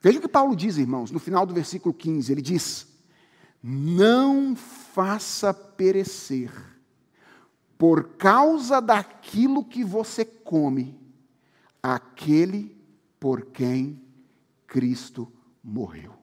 [0.01, 2.87] Veja o que Paulo diz, irmãos, no final do versículo 15: ele diz:
[3.61, 6.53] Não faça perecer,
[7.77, 10.97] por causa daquilo que você come,
[11.83, 12.81] aquele
[13.19, 14.01] por quem
[14.69, 15.27] Cristo
[15.65, 16.15] morreu.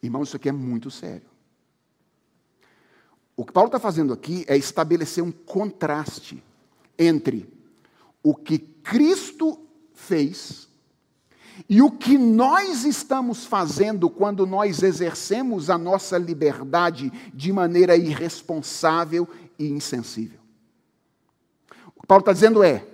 [0.00, 1.33] Irmãos, isso aqui é muito sério.
[3.36, 6.42] O que Paulo está fazendo aqui é estabelecer um contraste
[6.98, 7.52] entre
[8.22, 9.58] o que Cristo
[9.92, 10.68] fez
[11.68, 19.28] e o que nós estamos fazendo quando nós exercemos a nossa liberdade de maneira irresponsável
[19.58, 20.38] e insensível.
[21.94, 22.86] O que Paulo está dizendo é: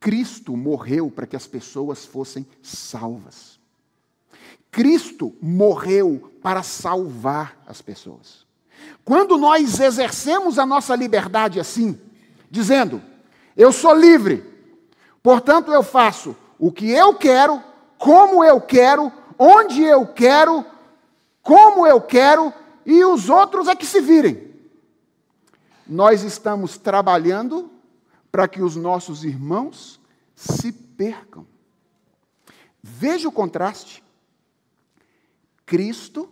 [0.00, 3.58] Cristo morreu para que as pessoas fossem salvas.
[4.70, 8.45] Cristo morreu para salvar as pessoas.
[9.04, 11.98] Quando nós exercemos a nossa liberdade assim,
[12.50, 13.00] dizendo,
[13.56, 14.44] eu sou livre,
[15.22, 17.62] portanto eu faço o que eu quero,
[17.98, 20.64] como eu quero, onde eu quero,
[21.42, 22.52] como eu quero,
[22.84, 24.54] e os outros é que se virem.
[25.86, 27.70] Nós estamos trabalhando
[28.30, 30.00] para que os nossos irmãos
[30.34, 31.46] se percam.
[32.82, 34.02] Veja o contraste.
[35.64, 36.28] Cristo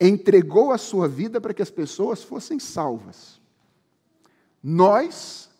[0.00, 3.40] entregou a sua vida para que as pessoas fossem salvas.
[4.62, 5.50] Nós,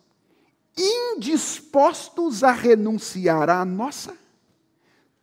[0.77, 4.17] indispostos a renunciar à nossa,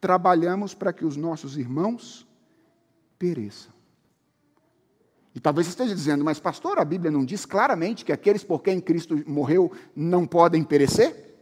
[0.01, 2.27] trabalhamos para que os nossos irmãos
[3.17, 3.73] pereçam.
[5.33, 8.79] E talvez esteja dizendo, mas pastor, a Bíblia não diz claramente que aqueles por quem
[8.79, 11.34] Cristo morreu não podem perecer?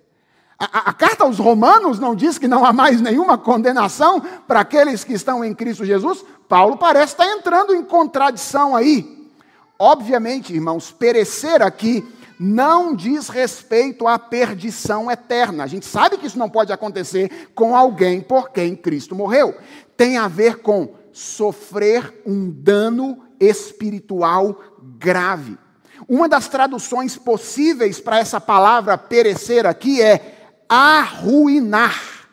[0.72, 5.03] A, a, carta aos Romanos não diz que não há mais nenhuma condenação para aqueles
[5.03, 6.24] que estão em Cristo Jesus?
[6.47, 9.30] Paulo parece estar entrando em contradição aí.
[9.78, 12.07] Obviamente, irmãos, perecer aqui
[12.39, 15.64] não diz respeito à perdição eterna.
[15.64, 19.55] A gente sabe que isso não pode acontecer com alguém por quem Cristo morreu.
[19.97, 24.59] Tem a ver com sofrer um dano espiritual
[24.97, 25.57] grave.
[26.07, 32.28] Uma das traduções possíveis para essa palavra perecer aqui é arruinar,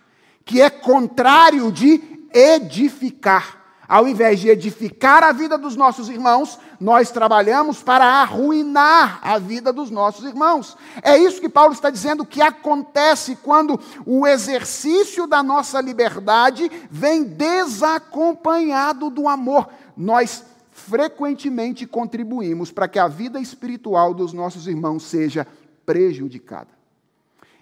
[0.45, 2.03] que é contrário de
[2.33, 3.61] edificar.
[3.91, 9.73] Ao invés de edificar a vida dos nossos irmãos, nós trabalhamos para arruinar a vida
[9.73, 10.77] dos nossos irmãos.
[11.03, 17.25] É isso que Paulo está dizendo que acontece quando o exercício da nossa liberdade vem
[17.25, 19.69] desacompanhado do amor.
[19.97, 25.45] Nós frequentemente contribuímos para que a vida espiritual dos nossos irmãos seja
[25.85, 26.80] prejudicada.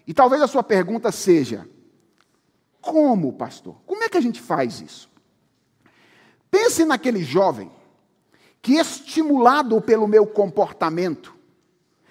[0.09, 1.69] E talvez a sua pergunta seja:
[2.81, 3.77] como, pastor?
[3.85, 5.11] Como é que a gente faz isso?
[6.51, 7.71] Pense naquele jovem
[8.63, 11.35] que, estimulado pelo meu comportamento,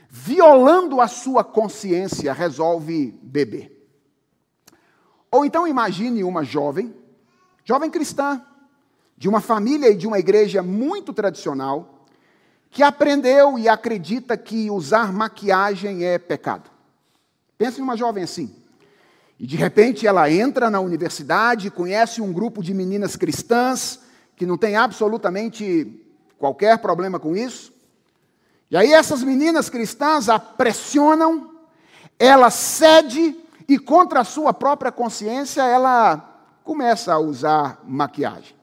[0.07, 3.73] violando a sua consciência, resolve beber.
[5.31, 6.95] Ou então imagine uma jovem,
[7.65, 8.45] jovem cristã,
[9.17, 12.05] de uma família e de uma igreja muito tradicional,
[12.69, 16.76] que aprendeu e acredita que usar maquiagem é pecado.
[17.57, 18.55] Pense numa jovem assim.
[19.39, 23.99] E de repente ela entra na universidade, conhece um grupo de meninas cristãs
[24.35, 26.03] que não tem absolutamente
[26.37, 27.73] qualquer problema com isso.
[28.69, 31.51] E aí essas meninas cristãs a pressionam,
[32.19, 33.35] ela cede
[33.67, 38.55] e contra a sua própria consciência ela começa a usar maquiagem.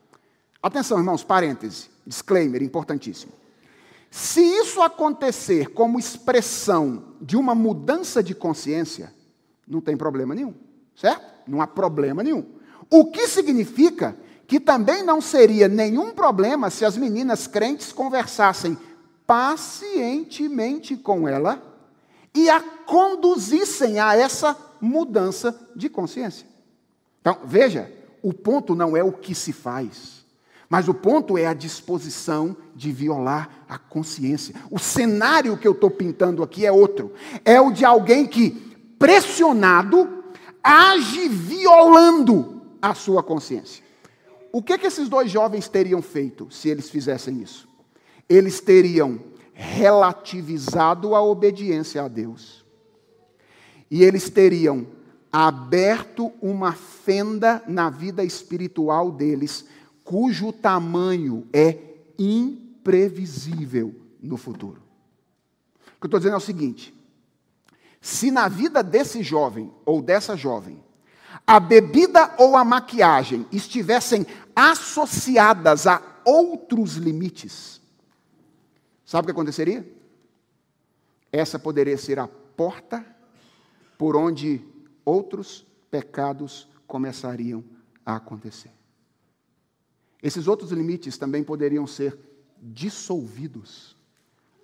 [0.63, 3.33] Atenção, irmãos, parêntese, disclaimer importantíssimo.
[4.17, 9.13] Se isso acontecer como expressão de uma mudança de consciência,
[9.67, 10.55] não tem problema nenhum,
[10.95, 11.27] certo?
[11.49, 12.47] Não há problema nenhum.
[12.89, 18.79] O que significa que também não seria nenhum problema se as meninas crentes conversassem
[19.27, 21.61] pacientemente com ela
[22.33, 26.47] e a conduzissem a essa mudança de consciência.
[27.21, 27.93] Então, veja,
[28.23, 30.24] o ponto não é o que se faz.
[30.75, 34.57] Mas o ponto é a disposição de violar a consciência.
[34.73, 37.13] O cenário que eu estou pintando aqui é outro.
[37.45, 38.51] É o de alguém que,
[38.99, 40.25] pressionado,
[40.61, 43.85] age violando a sua consciência.
[44.53, 47.69] O que, que esses dois jovens teriam feito se eles fizessem isso?
[48.29, 49.21] Eles teriam
[49.53, 52.65] relativizado a obediência a Deus.
[53.89, 54.89] E eles teriam
[55.33, 59.73] aberto uma fenda na vida espiritual deles
[60.05, 61.79] cujo tamanho é
[62.19, 64.83] imprevisível no futuro.
[65.97, 66.95] O que eu estou dizendo é o seguinte:
[68.01, 70.79] se na vida desse jovem ou dessa jovem,
[71.47, 77.81] a bebida ou a maquiagem estivessem associadas a outros limites,
[79.05, 79.91] sabe o que aconteceria?
[81.33, 83.05] Essa poderia ser a porta
[83.99, 84.63] por onde
[85.05, 87.65] outros pecados começariam
[88.05, 88.71] a acontecer.
[90.25, 92.19] Esses outros limites também poderiam ser
[92.63, 93.95] dissolvidos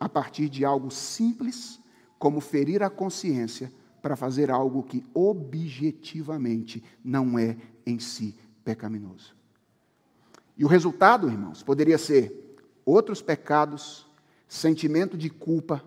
[0.00, 1.78] a partir de algo simples,
[2.18, 8.34] como ferir a consciência para fazer algo que objetivamente não é em si
[8.64, 9.36] pecaminoso.
[10.56, 14.06] E o resultado, irmãos, poderia ser outros pecados,
[14.48, 15.84] sentimento de culpa,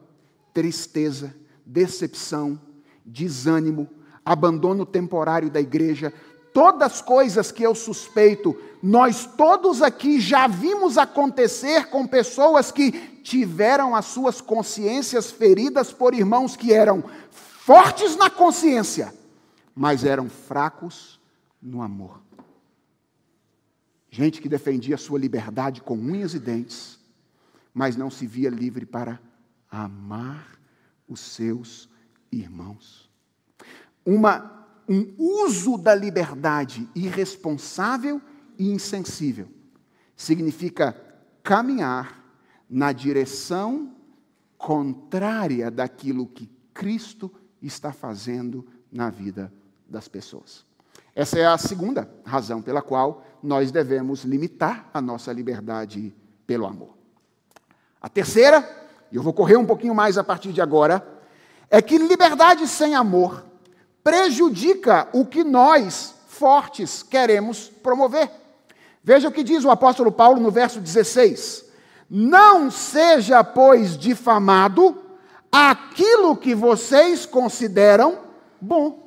[0.53, 2.61] tristeza, decepção,
[3.03, 3.89] desânimo,
[4.23, 6.13] abandono temporário da igreja,
[6.53, 12.91] todas coisas que eu suspeito, nós todos aqui já vimos acontecer com pessoas que
[13.23, 19.13] tiveram as suas consciências feridas por irmãos que eram fortes na consciência,
[19.73, 21.19] mas eram fracos
[21.61, 22.21] no amor.
[24.11, 26.99] Gente que defendia a sua liberdade com unhas e dentes,
[27.73, 29.19] mas não se via livre para
[29.71, 30.59] amar
[31.07, 31.89] os seus
[32.31, 33.09] irmãos.
[34.05, 38.21] Uma, um uso da liberdade irresponsável
[38.57, 39.47] e insensível
[40.15, 40.95] significa
[41.41, 42.23] caminhar
[42.69, 43.93] na direção
[44.57, 47.31] contrária daquilo que Cristo
[47.61, 49.51] está fazendo na vida
[49.87, 50.65] das pessoas.
[51.15, 56.15] Essa é a segunda razão pela qual nós devemos limitar a nossa liberdade
[56.47, 56.97] pelo amor.
[58.01, 58.67] A terceira,
[59.11, 61.07] e eu vou correr um pouquinho mais a partir de agora,
[61.69, 63.45] é que liberdade sem amor
[64.03, 68.29] prejudica o que nós, fortes, queremos promover.
[69.03, 71.65] Veja o que diz o apóstolo Paulo no verso 16:
[72.09, 74.97] Não seja, pois, difamado
[75.51, 78.19] aquilo que vocês consideram
[78.59, 79.03] bom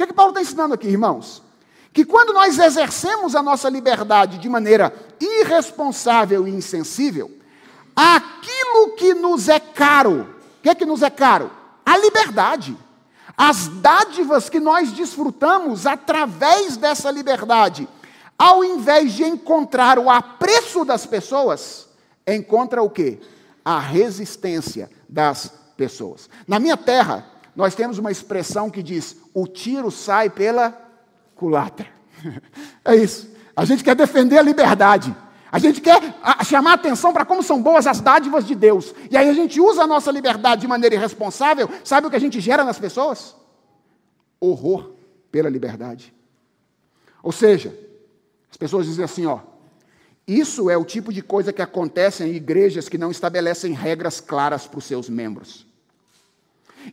[0.00, 1.42] que, é que Paulo está ensinando aqui, irmãos?
[1.92, 7.30] Que quando nós exercemos a nossa liberdade de maneira irresponsável e insensível,
[7.94, 11.50] aquilo que nos é caro, o que, é que nos é caro?
[11.84, 12.74] A liberdade.
[13.42, 17.88] As dádivas que nós desfrutamos através dessa liberdade,
[18.36, 21.88] ao invés de encontrar o apreço das pessoas,
[22.26, 23.18] encontra o quê?
[23.64, 26.28] A resistência das pessoas.
[26.46, 27.24] Na minha terra,
[27.56, 30.78] nós temos uma expressão que diz: o tiro sai pela
[31.34, 31.86] culatra.
[32.84, 33.30] É isso.
[33.56, 35.16] A gente quer defender a liberdade.
[35.52, 36.00] A gente quer
[36.44, 38.94] chamar atenção para como são boas as dádivas de Deus.
[39.10, 41.68] E aí a gente usa a nossa liberdade de maneira irresponsável.
[41.82, 43.34] Sabe o que a gente gera nas pessoas?
[44.38, 44.92] Horror
[45.32, 46.14] pela liberdade.
[47.22, 47.76] Ou seja,
[48.50, 49.40] as pessoas dizem assim, ó,
[50.26, 54.66] isso é o tipo de coisa que acontece em igrejas que não estabelecem regras claras
[54.66, 55.66] para os seus membros.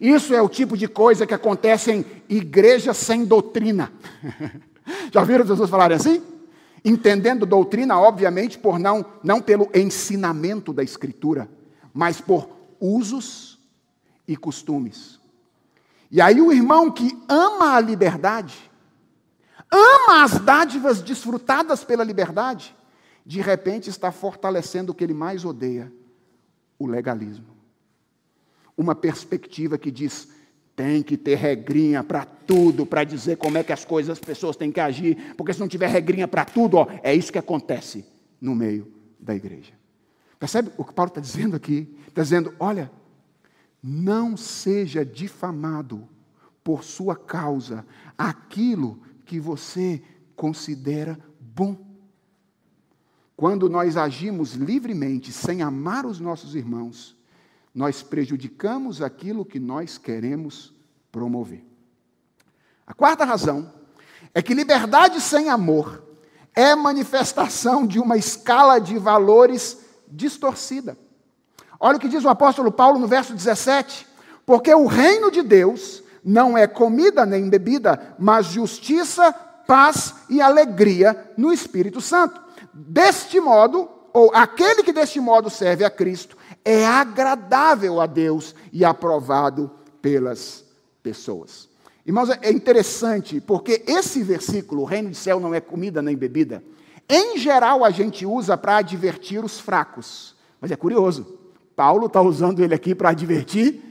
[0.02, 3.92] Isso é o tipo de coisa que acontece em igrejas sem doutrina.
[5.14, 6.22] Já viram as pessoas falarem assim?
[6.88, 11.50] Entendendo doutrina, obviamente, por não, não pelo ensinamento da Escritura,
[11.94, 13.60] mas por usos
[14.28, 15.20] e costumes.
[16.10, 18.72] E aí o irmão que ama a liberdade,
[19.70, 22.74] ama as dádivas desfrutadas pela liberdade,
[23.26, 25.92] de repente está fortalecendo o que ele mais odeia,
[26.80, 27.58] o legalismo
[28.78, 30.30] uma perspectiva que diz:
[30.78, 34.56] tem que ter regrinha para tudo, para dizer como é que as coisas, as pessoas
[34.56, 38.06] têm que agir, porque se não tiver regrinha para tudo, ó, é isso que acontece
[38.40, 39.74] no meio da igreja.
[40.40, 41.98] Percebe o que Paulo está dizendo aqui?
[42.08, 42.92] Está dizendo: olha,
[43.82, 46.08] não seja difamado
[46.64, 47.84] por sua causa
[48.16, 50.00] aquilo que você
[50.36, 51.76] considera bom.
[53.36, 57.17] Quando nós agimos livremente, sem amar os nossos irmãos,
[57.78, 60.74] nós prejudicamos aquilo que nós queremos
[61.12, 61.64] promover.
[62.88, 63.72] A quarta razão
[64.34, 66.04] é que liberdade sem amor
[66.56, 70.98] é manifestação de uma escala de valores distorcida.
[71.80, 74.08] Olha o que diz o apóstolo Paulo no verso 17:
[74.44, 79.32] porque o reino de Deus não é comida nem bebida, mas justiça,
[79.68, 82.42] paz e alegria no Espírito Santo.
[82.74, 86.36] Deste modo, ou aquele que deste modo serve a Cristo,
[86.68, 90.66] é agradável a Deus e aprovado pelas
[91.02, 91.70] pessoas.
[92.06, 96.62] Irmãos, é interessante, porque esse versículo, o reino de céu não é comida nem bebida,
[97.08, 100.36] em geral a gente usa para advertir os fracos.
[100.60, 101.40] Mas é curioso,
[101.74, 103.82] Paulo está usando ele aqui para advertir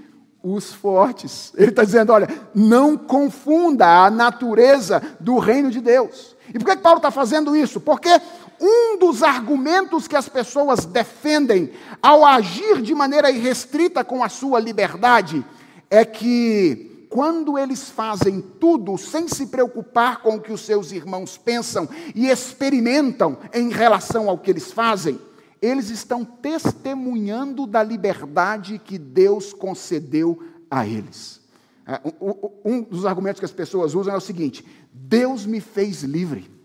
[0.43, 1.55] os fortes.
[1.57, 6.37] Ele está dizendo: olha, não confunda a natureza do reino de Deus.
[6.53, 7.81] E por que Paulo está fazendo isso?
[7.81, 8.11] Porque
[8.61, 11.70] um dos argumentos que as pessoas defendem
[12.02, 15.44] ao agir de maneira irrestrita com a sua liberdade
[15.90, 21.38] é que quando eles fazem tudo sem se preocupar com o que os seus irmãos
[21.38, 25.18] pensam e experimentam em relação ao que eles fazem,
[25.62, 31.40] eles estão testemunhando da liberdade que Deus concedeu a eles.
[31.86, 32.00] É,
[32.64, 36.55] um dos argumentos que as pessoas usam é o seguinte: Deus me fez livre.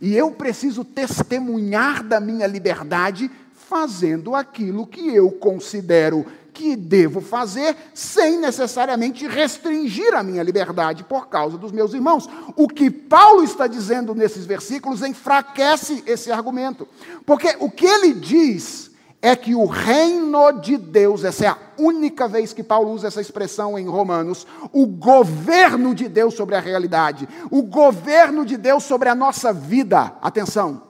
[0.00, 3.30] E eu preciso testemunhar da minha liberdade
[3.68, 11.28] fazendo aquilo que eu considero que devo fazer, sem necessariamente restringir a minha liberdade por
[11.28, 12.28] causa dos meus irmãos.
[12.56, 16.86] O que Paulo está dizendo nesses versículos enfraquece esse argumento.
[17.26, 18.93] Porque o que ele diz
[19.24, 23.22] é que o reino de Deus, essa é a única vez que Paulo usa essa
[23.22, 29.08] expressão em Romanos, o governo de Deus sobre a realidade, o governo de Deus sobre
[29.08, 30.82] a nossa vida, atenção,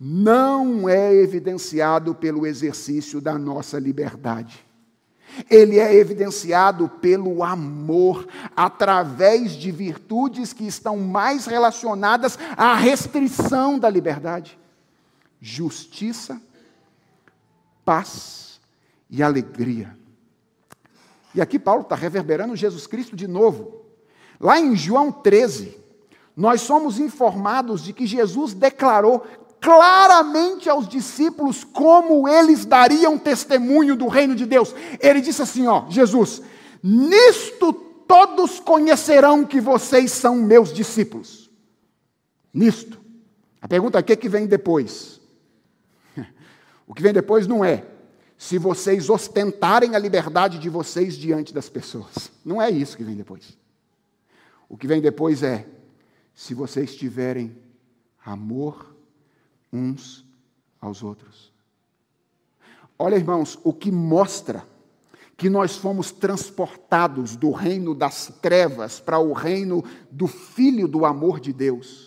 [0.00, 4.66] não é evidenciado pelo exercício da nossa liberdade.
[5.48, 8.26] Ele é evidenciado pelo amor,
[8.56, 14.58] através de virtudes que estão mais relacionadas à restrição da liberdade.
[15.40, 16.40] justiça,
[17.86, 18.60] paz
[19.08, 19.96] e alegria.
[21.32, 23.86] E aqui Paulo está reverberando Jesus Cristo de novo.
[24.40, 25.78] Lá em João 13,
[26.36, 29.24] nós somos informados de que Jesus declarou
[29.60, 34.74] claramente aos discípulos como eles dariam testemunho do reino de Deus.
[35.00, 36.42] Ele disse assim, ó, Jesus,
[36.82, 41.50] nisto todos conhecerão que vocês são meus discípulos.
[42.52, 43.00] Nisto.
[43.60, 45.15] A pergunta é: que, que vem depois?
[46.86, 47.84] O que vem depois não é
[48.38, 52.30] se vocês ostentarem a liberdade de vocês diante das pessoas.
[52.44, 53.56] Não é isso que vem depois.
[54.68, 55.66] O que vem depois é
[56.34, 57.56] se vocês tiverem
[58.24, 58.94] amor
[59.72, 60.24] uns
[60.80, 61.52] aos outros.
[62.98, 64.64] Olha, irmãos, o que mostra
[65.36, 71.38] que nós fomos transportados do reino das trevas para o reino do Filho do amor
[71.38, 72.05] de Deus,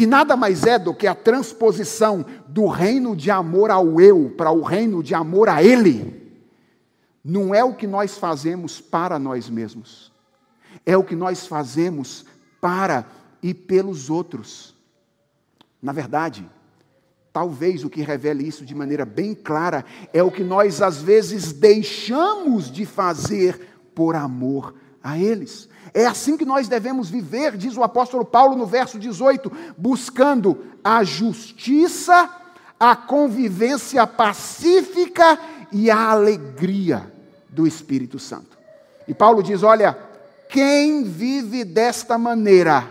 [0.00, 4.50] que nada mais é do que a transposição do reino de amor ao eu para
[4.50, 6.40] o reino de amor a Ele,
[7.22, 10.10] não é o que nós fazemos para nós mesmos,
[10.86, 12.24] é o que nós fazemos
[12.62, 13.04] para
[13.42, 14.74] e pelos outros.
[15.82, 16.48] Na verdade,
[17.32, 21.52] Talvez o que revele isso de maneira bem clara é o que nós às vezes
[21.52, 25.68] deixamos de fazer por amor a eles.
[25.92, 31.02] É assim que nós devemos viver, diz o apóstolo Paulo no verso 18, buscando a
[31.02, 32.30] justiça,
[32.78, 35.38] a convivência pacífica
[35.72, 37.12] e a alegria
[37.48, 38.58] do Espírito Santo.
[39.06, 39.98] E Paulo diz: olha,
[40.48, 42.86] quem vive desta maneira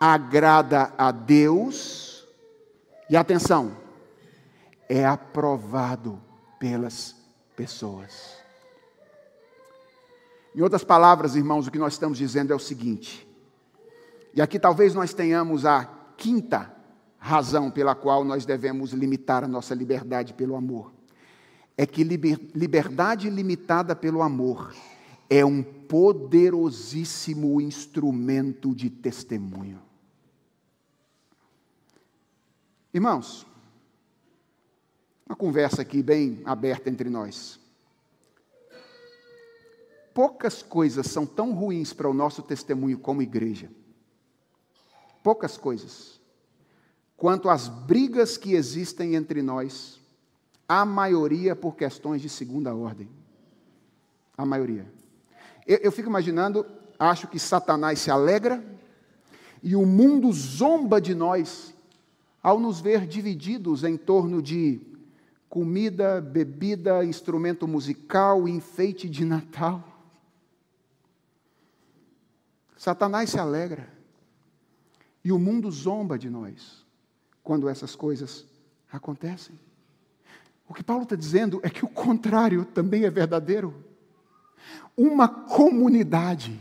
[0.00, 2.26] agrada a Deus
[3.10, 3.76] e atenção,
[4.88, 6.20] é aprovado
[6.58, 7.14] pelas
[7.56, 8.37] pessoas.
[10.54, 13.26] Em outras palavras, irmãos, o que nós estamos dizendo é o seguinte,
[14.34, 15.84] e aqui talvez nós tenhamos a
[16.16, 16.74] quinta
[17.18, 20.92] razão pela qual nós devemos limitar a nossa liberdade pelo amor.
[21.76, 24.74] É que liberdade limitada pelo amor
[25.30, 29.80] é um poderosíssimo instrumento de testemunho.
[32.92, 33.46] Irmãos,
[35.26, 37.60] uma conversa aqui bem aberta entre nós.
[40.18, 43.70] Poucas coisas são tão ruins para o nosso testemunho como igreja.
[45.22, 46.20] Poucas coisas.
[47.16, 50.00] Quanto as brigas que existem entre nós,
[50.68, 53.08] a maioria por questões de segunda ordem.
[54.36, 54.92] A maioria.
[55.64, 56.66] Eu, eu fico imaginando,
[56.98, 58.60] acho que Satanás se alegra
[59.62, 61.72] e o mundo zomba de nós
[62.42, 64.80] ao nos ver divididos em torno de
[65.48, 69.94] comida, bebida, instrumento musical, enfeite de Natal.
[72.78, 73.92] Satanás se alegra
[75.24, 76.86] e o mundo zomba de nós
[77.42, 78.46] quando essas coisas
[78.90, 79.58] acontecem.
[80.68, 83.74] O que Paulo está dizendo é que o contrário também é verdadeiro.
[84.96, 86.60] Uma comunidade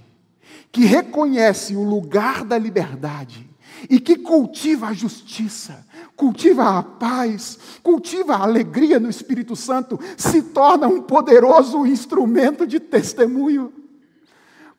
[0.71, 3.47] que reconhece o lugar da liberdade
[3.87, 10.41] e que cultiva a justiça, cultiva a paz, cultiva a alegria no Espírito Santo, se
[10.41, 13.71] torna um poderoso instrumento de testemunho.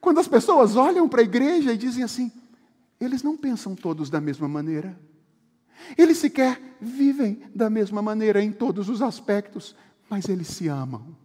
[0.01, 2.33] Quando as pessoas olham para a igreja e dizem assim,
[3.01, 4.99] eles não pensam todos da mesma maneira.
[5.97, 9.75] Eles sequer vivem da mesma maneira em todos os aspectos,
[10.09, 11.17] mas eles se amam.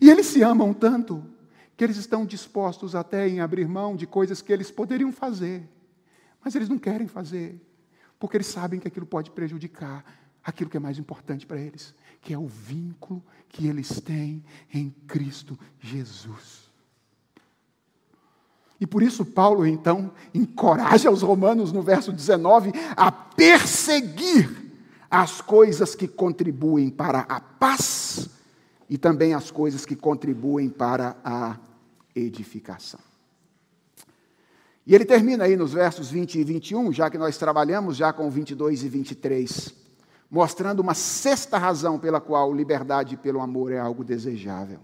[0.00, 1.24] E eles se amam tanto
[1.76, 5.68] que eles estão dispostos até em abrir mão de coisas que eles poderiam fazer
[6.44, 7.58] mas eles não querem fazer,
[8.18, 10.04] porque eles sabem que aquilo pode prejudicar
[10.44, 14.90] aquilo que é mais importante para eles, que é o vínculo que eles têm em
[15.06, 16.63] Cristo Jesus.
[18.84, 24.46] E por isso Paulo então encoraja os romanos no verso 19 a perseguir
[25.10, 28.28] as coisas que contribuem para a paz
[28.86, 31.56] e também as coisas que contribuem para a
[32.14, 33.00] edificação.
[34.86, 38.28] E ele termina aí nos versos 20 e 21, já que nós trabalhamos já com
[38.28, 39.74] 22 e 23,
[40.30, 44.80] mostrando uma sexta razão pela qual liberdade pelo amor é algo desejável.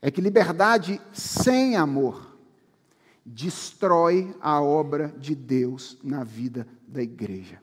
[0.00, 2.33] É que liberdade sem amor
[3.24, 7.60] destrói a obra de Deus na vida da igreja.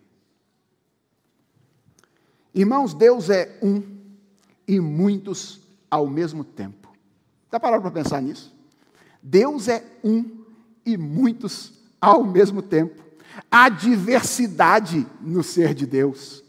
[2.53, 3.83] Irmãos, Deus é um
[4.67, 6.91] e muitos ao mesmo tempo.
[7.45, 8.53] Está parado para pensar nisso?
[9.21, 10.43] Deus é um
[10.85, 13.01] e muitos ao mesmo tempo.
[13.49, 16.43] Há diversidade no ser de Deus.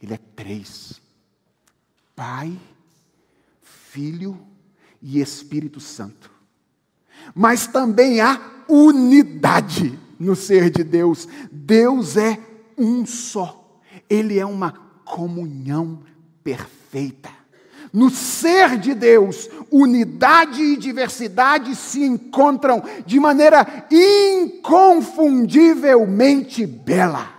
[0.00, 1.00] Ele é três:
[2.14, 2.58] Pai,
[3.60, 4.38] Filho
[5.02, 6.39] e Espírito Santo.
[7.34, 11.26] Mas também há unidade no ser de Deus.
[11.50, 12.38] Deus é
[12.76, 13.80] um só.
[14.08, 14.72] Ele é uma
[15.04, 16.00] comunhão
[16.42, 17.30] perfeita.
[17.92, 27.34] No ser de Deus, unidade e diversidade se encontram de maneira inconfundivelmente bela.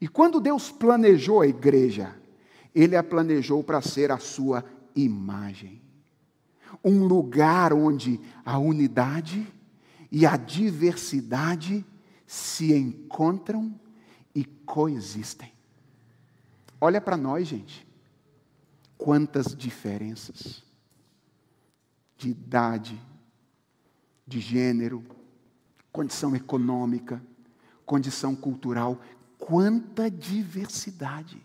[0.00, 2.16] E quando Deus planejou a igreja,
[2.74, 4.64] Ele a planejou para ser a sua
[4.94, 5.80] imagem.
[6.84, 9.46] Um lugar onde a unidade
[10.10, 11.84] e a diversidade
[12.26, 13.78] se encontram
[14.34, 15.52] e coexistem.
[16.80, 17.86] Olha para nós, gente.
[18.96, 20.62] Quantas diferenças
[22.16, 23.00] de idade,
[24.26, 25.04] de gênero,
[25.92, 27.22] condição econômica,
[27.86, 29.00] condição cultural,
[29.38, 31.40] quanta diversidade.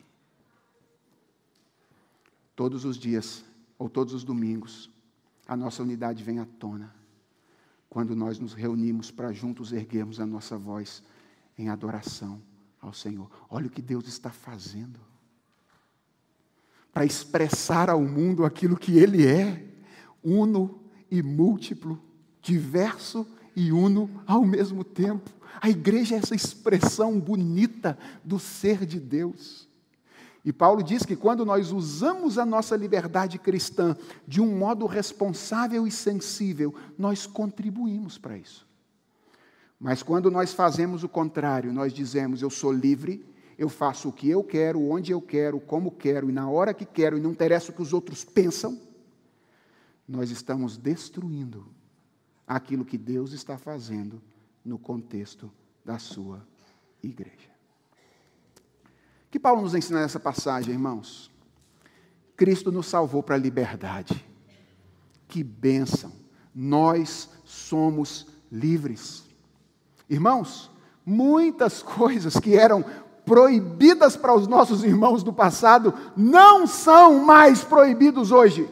[2.55, 3.45] Todos os dias,
[3.79, 4.89] ou todos os domingos,
[5.48, 6.94] a nossa unidade vem à tona,
[7.89, 11.04] quando nós nos reunimos para juntos erguermos a nossa voz
[11.58, 12.41] em adoração
[12.82, 13.30] ao Senhor.
[13.50, 15.00] Olha o que Deus está fazendo
[16.94, 19.66] para expressar ao mundo aquilo que Ele é,
[20.24, 20.80] uno
[21.10, 22.00] e múltiplo,
[22.41, 25.30] diverso e uno ao mesmo tempo.
[25.60, 29.68] A igreja é essa expressão bonita do ser de Deus.
[30.46, 33.96] E Paulo diz que quando nós usamos a nossa liberdade cristã
[34.28, 38.68] de um modo responsável e sensível, nós contribuímos para isso.
[39.80, 43.26] Mas quando nós fazemos o contrário, nós dizemos: Eu sou livre,
[43.58, 46.86] eu faço o que eu quero, onde eu quero, como quero e na hora que
[46.86, 48.80] quero, e não interessa o que os outros pensam,
[50.08, 51.66] nós estamos destruindo
[52.46, 54.22] aquilo que Deus está fazendo
[54.64, 55.50] no contexto
[55.86, 56.46] da sua
[57.02, 57.53] igreja.
[59.34, 61.31] Que Paulo nos ensina nessa passagem, irmãos?
[62.38, 64.23] Cristo nos salvou para a liberdade.
[65.27, 66.11] Que bênção!
[66.53, 69.23] Nós somos livres.
[70.07, 70.69] Irmãos,
[71.03, 72.86] muitas coisas que eram
[73.25, 78.69] proibidas para os nossos irmãos do passado não são mais proibidos hoje.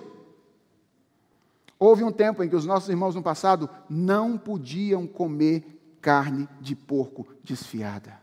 [1.80, 6.76] Houve um tempo em que os nossos irmãos no passado não podiam comer carne de
[6.76, 8.21] porco desfiada,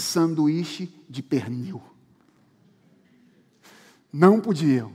[0.00, 1.82] sanduíche de pernil.
[4.12, 4.92] Não podiam.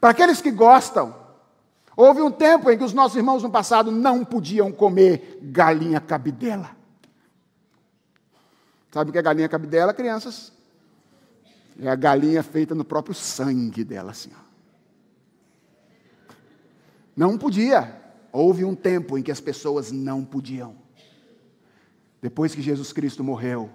[0.00, 1.14] Para aqueles que gostam,
[1.96, 6.76] houve um tempo em que os nossos irmãos no passado não podiam comer galinha cabidela.
[8.90, 10.52] Sabe o que é galinha cabidela, crianças?
[11.80, 14.30] É a galinha feita no próprio sangue dela, assim.
[14.34, 14.48] Ó.
[17.16, 18.00] Não podia.
[18.32, 20.76] Houve um tempo em que as pessoas não podiam.
[22.20, 23.70] Depois que Jesus Cristo morreu,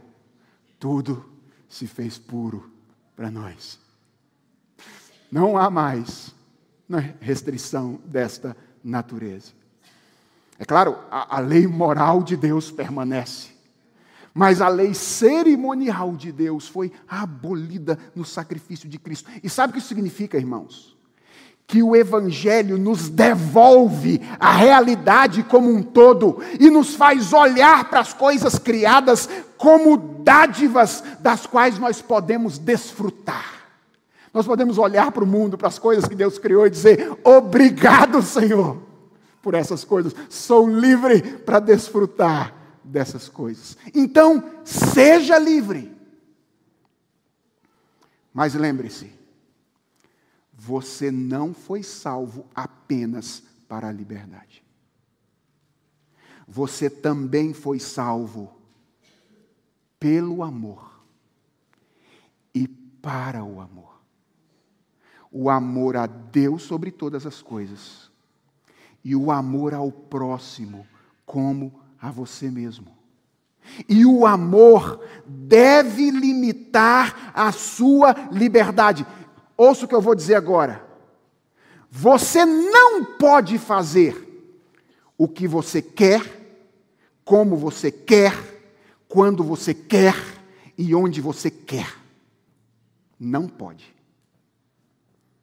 [0.79, 1.25] tudo
[1.69, 2.71] se fez puro
[3.15, 3.79] para nós.
[5.31, 6.33] Não há mais
[6.87, 9.51] né, restrição desta natureza.
[10.59, 13.51] É claro, a, a lei moral de Deus permanece.
[14.33, 19.29] Mas a lei cerimonial de Deus foi abolida no sacrifício de Cristo.
[19.43, 20.97] E sabe o que isso significa, irmãos?
[21.65, 28.01] Que o Evangelho nos devolve a realidade como um todo e nos faz olhar para
[28.01, 33.53] as coisas criadas como dádivas das quais nós podemos desfrutar.
[34.33, 38.21] Nós podemos olhar para o mundo, para as coisas que Deus criou e dizer: Obrigado,
[38.21, 38.77] Senhor,
[39.41, 40.15] por essas coisas.
[40.27, 42.53] Sou livre para desfrutar
[42.83, 43.77] dessas coisas.
[43.93, 45.95] Então, seja livre.
[48.33, 49.13] Mas lembre-se,
[50.65, 54.63] você não foi salvo apenas para a liberdade.
[56.47, 58.53] Você também foi salvo
[59.99, 61.03] pelo amor
[62.55, 64.01] e para o amor.
[65.29, 68.09] O amor a Deus sobre todas as coisas
[69.03, 70.87] e o amor ao próximo
[71.25, 73.03] como a você mesmo.
[73.87, 79.05] E o amor deve limitar a sua liberdade.
[79.55, 80.83] Ouça o que eu vou dizer agora.
[81.89, 84.17] Você não pode fazer
[85.17, 86.21] o que você quer,
[87.23, 88.33] como você quer,
[89.07, 90.15] quando você quer
[90.75, 91.95] e onde você quer.
[93.19, 93.93] Não pode.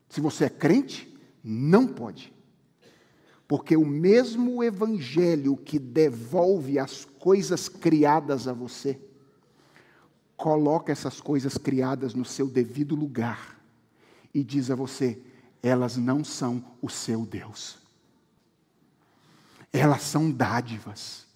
[0.08, 2.32] Se você é crente, não pode.
[3.46, 8.98] Porque o mesmo evangelho que devolve as coisas criadas a você,
[10.36, 13.59] coloca essas coisas criadas no seu devido lugar
[14.32, 15.22] e diz a você:
[15.62, 17.78] elas não são o seu Deus.
[19.72, 21.26] Elas são dádivas,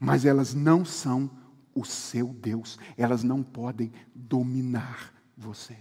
[0.00, 1.30] mas elas não são
[1.74, 2.78] o seu Deus.
[2.96, 5.76] Elas não podem dominar você.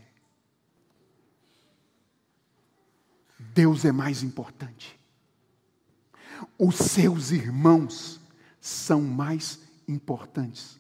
[3.40, 5.02] Deus é mais importante
[6.58, 8.20] os seus irmãos
[8.60, 10.80] são mais importantes.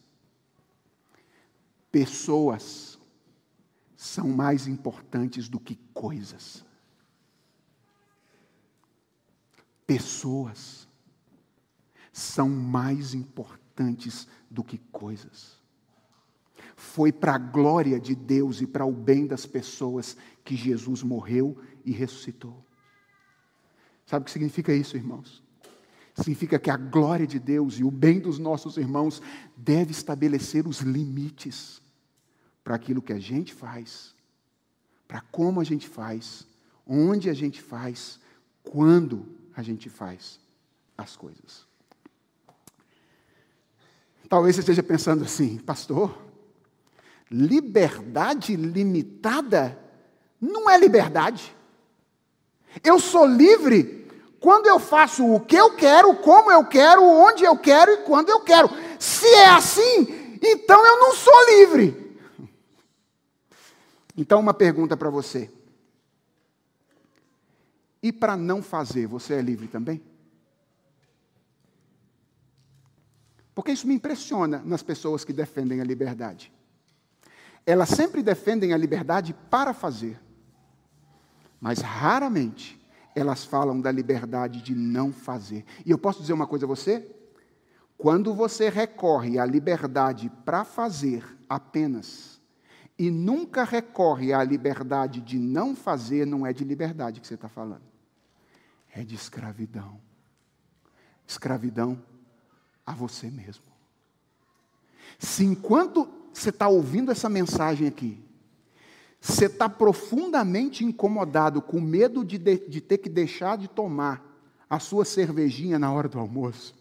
[1.92, 2.98] Pessoas
[4.02, 6.66] são mais importantes do que coisas.
[9.86, 10.88] Pessoas
[12.12, 15.56] são mais importantes do que coisas.
[16.76, 21.56] Foi para a glória de Deus e para o bem das pessoas que Jesus morreu
[21.86, 22.66] e ressuscitou.
[24.08, 25.44] Sabe o que significa isso, irmãos?
[26.16, 29.22] Significa que a glória de Deus e o bem dos nossos irmãos
[29.56, 31.84] deve estabelecer os limites
[32.64, 34.14] para aquilo que a gente faz,
[35.08, 36.46] para como a gente faz,
[36.86, 38.20] onde a gente faz,
[38.64, 40.40] quando a gente faz
[40.98, 41.66] as coisas.
[44.30, 46.18] Talvez você esteja pensando assim, pastor,
[47.30, 49.78] liberdade limitada
[50.40, 51.56] não é liberdade.
[52.84, 54.10] Eu sou livre
[54.40, 58.30] quando eu faço o que eu quero, como eu quero, onde eu quero e quando
[58.30, 58.70] eu quero.
[58.98, 62.01] Se é assim, então eu não sou livre.
[64.16, 65.52] Então, uma pergunta para você.
[68.04, 70.02] E para não fazer, você é livre também?
[73.54, 76.52] Porque isso me impressiona nas pessoas que defendem a liberdade.
[77.66, 80.20] Elas sempre defendem a liberdade para fazer,
[81.60, 82.82] mas raramente
[83.14, 85.64] elas falam da liberdade de não fazer.
[85.86, 87.08] E eu posso dizer uma coisa a você?
[87.98, 92.41] Quando você recorre à liberdade para fazer apenas,
[92.98, 97.50] e nunca recorre à liberdade de não fazer, não é de liberdade que você está
[97.50, 97.84] falando,
[98.94, 100.00] é de escravidão.
[101.28, 102.02] Escravidão
[102.86, 103.64] a você mesmo.
[105.18, 108.24] Se enquanto você está ouvindo essa mensagem aqui,
[109.20, 114.26] você está profundamente incomodado, com medo de, de, de ter que deixar de tomar
[114.70, 116.74] a sua cervejinha na hora do almoço,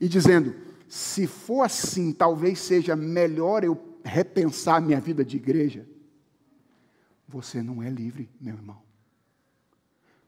[0.00, 0.54] e dizendo:
[0.88, 5.88] se for assim, talvez seja melhor eu repensar minha vida de igreja.
[7.28, 8.82] Você não é livre, meu irmão,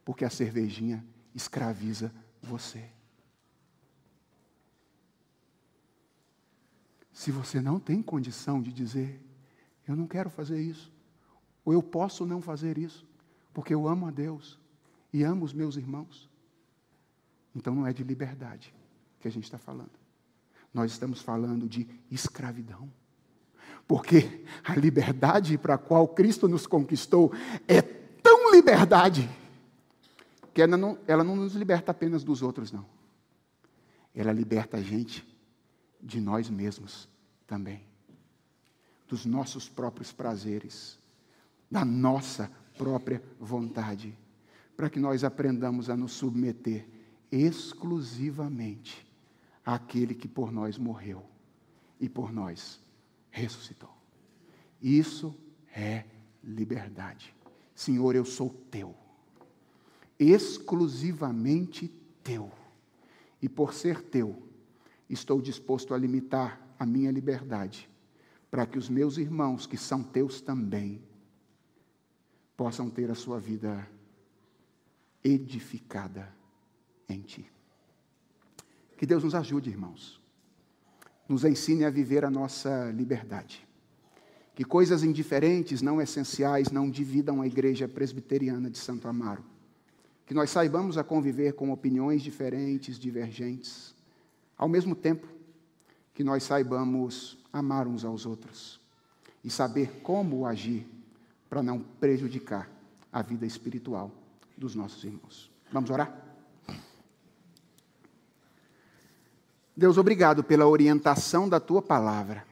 [0.04, 1.04] porque a cervejinha
[1.34, 2.88] escraviza você.
[7.12, 9.20] Se você não tem condição de dizer,
[9.86, 10.92] eu não quero fazer isso,
[11.64, 13.06] ou eu posso não fazer isso,
[13.52, 14.58] porque eu amo a Deus
[15.12, 16.30] e amo os meus irmãos,
[17.54, 18.74] então não é de liberdade
[19.20, 19.92] que a gente está falando.
[20.72, 22.90] Nós estamos falando de escravidão.
[23.86, 27.32] Porque a liberdade para a qual Cristo nos conquistou
[27.66, 29.28] é tão liberdade
[30.54, 32.86] que ela não, ela não nos liberta apenas dos outros, não.
[34.14, 35.26] Ela liberta a gente
[36.00, 37.08] de nós mesmos
[37.46, 37.82] também,
[39.08, 40.98] dos nossos próprios prazeres,
[41.70, 44.16] da nossa própria vontade,
[44.76, 46.86] para que nós aprendamos a nos submeter
[47.30, 49.06] exclusivamente
[49.64, 51.22] àquele que por nós morreu
[51.98, 52.80] e por nós
[53.32, 53.90] ressuscitou.
[54.80, 55.34] Isso
[55.74, 56.04] é
[56.44, 57.34] liberdade.
[57.74, 58.94] Senhor, eu sou teu,
[60.18, 61.88] exclusivamente
[62.22, 62.52] teu,
[63.40, 64.40] e por ser teu,
[65.08, 67.90] estou disposto a limitar a minha liberdade,
[68.50, 71.02] para que os meus irmãos, que são teus também,
[72.56, 73.88] possam ter a sua vida
[75.24, 76.32] edificada
[77.08, 77.50] em Ti.
[78.96, 80.21] Que Deus nos ajude, irmãos.
[81.28, 83.66] Nos ensine a viver a nossa liberdade.
[84.54, 89.42] Que coisas indiferentes, não essenciais, não dividam a igreja presbiteriana de Santo Amaro.
[90.26, 93.94] Que nós saibamos a conviver com opiniões diferentes, divergentes,
[94.56, 95.26] ao mesmo tempo
[96.14, 98.80] que nós saibamos amar uns aos outros
[99.42, 100.86] e saber como agir
[101.48, 102.70] para não prejudicar
[103.12, 104.10] a vida espiritual
[104.56, 105.50] dos nossos irmãos.
[105.72, 106.31] Vamos orar?
[109.76, 112.46] Deus, obrigado pela orientação da tua palavra.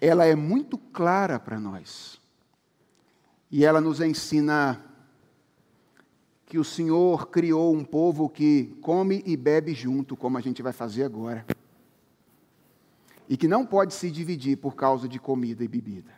[0.00, 2.20] Ela é muito clara para nós.
[3.50, 4.84] E ela nos ensina
[6.44, 10.72] que o Senhor criou um povo que come e bebe junto, como a gente vai
[10.72, 11.46] fazer agora.
[13.28, 16.12] E que não pode se dividir por causa de comida e bebida.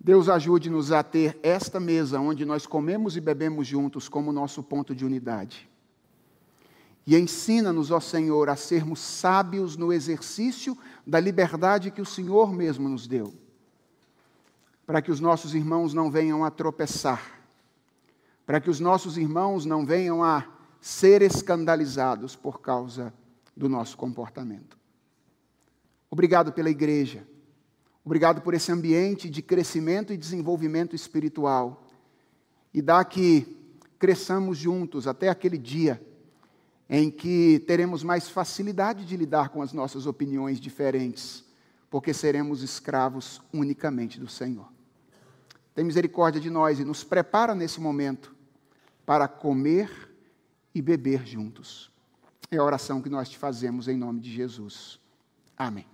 [0.00, 4.96] Deus ajude-nos a ter esta mesa onde nós comemos e bebemos juntos como nosso ponto
[4.96, 5.70] de unidade.
[7.06, 10.76] E ensina-nos, ó Senhor, a sermos sábios no exercício
[11.06, 13.34] da liberdade que o Senhor mesmo nos deu,
[14.86, 17.42] para que os nossos irmãos não venham a tropeçar
[18.46, 20.46] para que os nossos irmãos não venham a
[20.80, 23.14] ser escandalizados por causa
[23.56, 24.76] do nosso comportamento.
[26.10, 27.26] Obrigado pela igreja.
[28.04, 31.86] Obrigado por esse ambiente de crescimento e desenvolvimento espiritual.
[32.74, 33.56] E dá que
[33.98, 36.04] cresçamos juntos até aquele dia
[36.94, 41.42] em que teremos mais facilidade de lidar com as nossas opiniões diferentes,
[41.88, 44.70] porque seremos escravos unicamente do Senhor.
[45.74, 48.36] Tem misericórdia de nós e nos prepara nesse momento
[49.06, 49.90] para comer
[50.74, 51.90] e beber juntos.
[52.50, 55.00] É a oração que nós te fazemos em nome de Jesus.
[55.56, 55.86] Amém.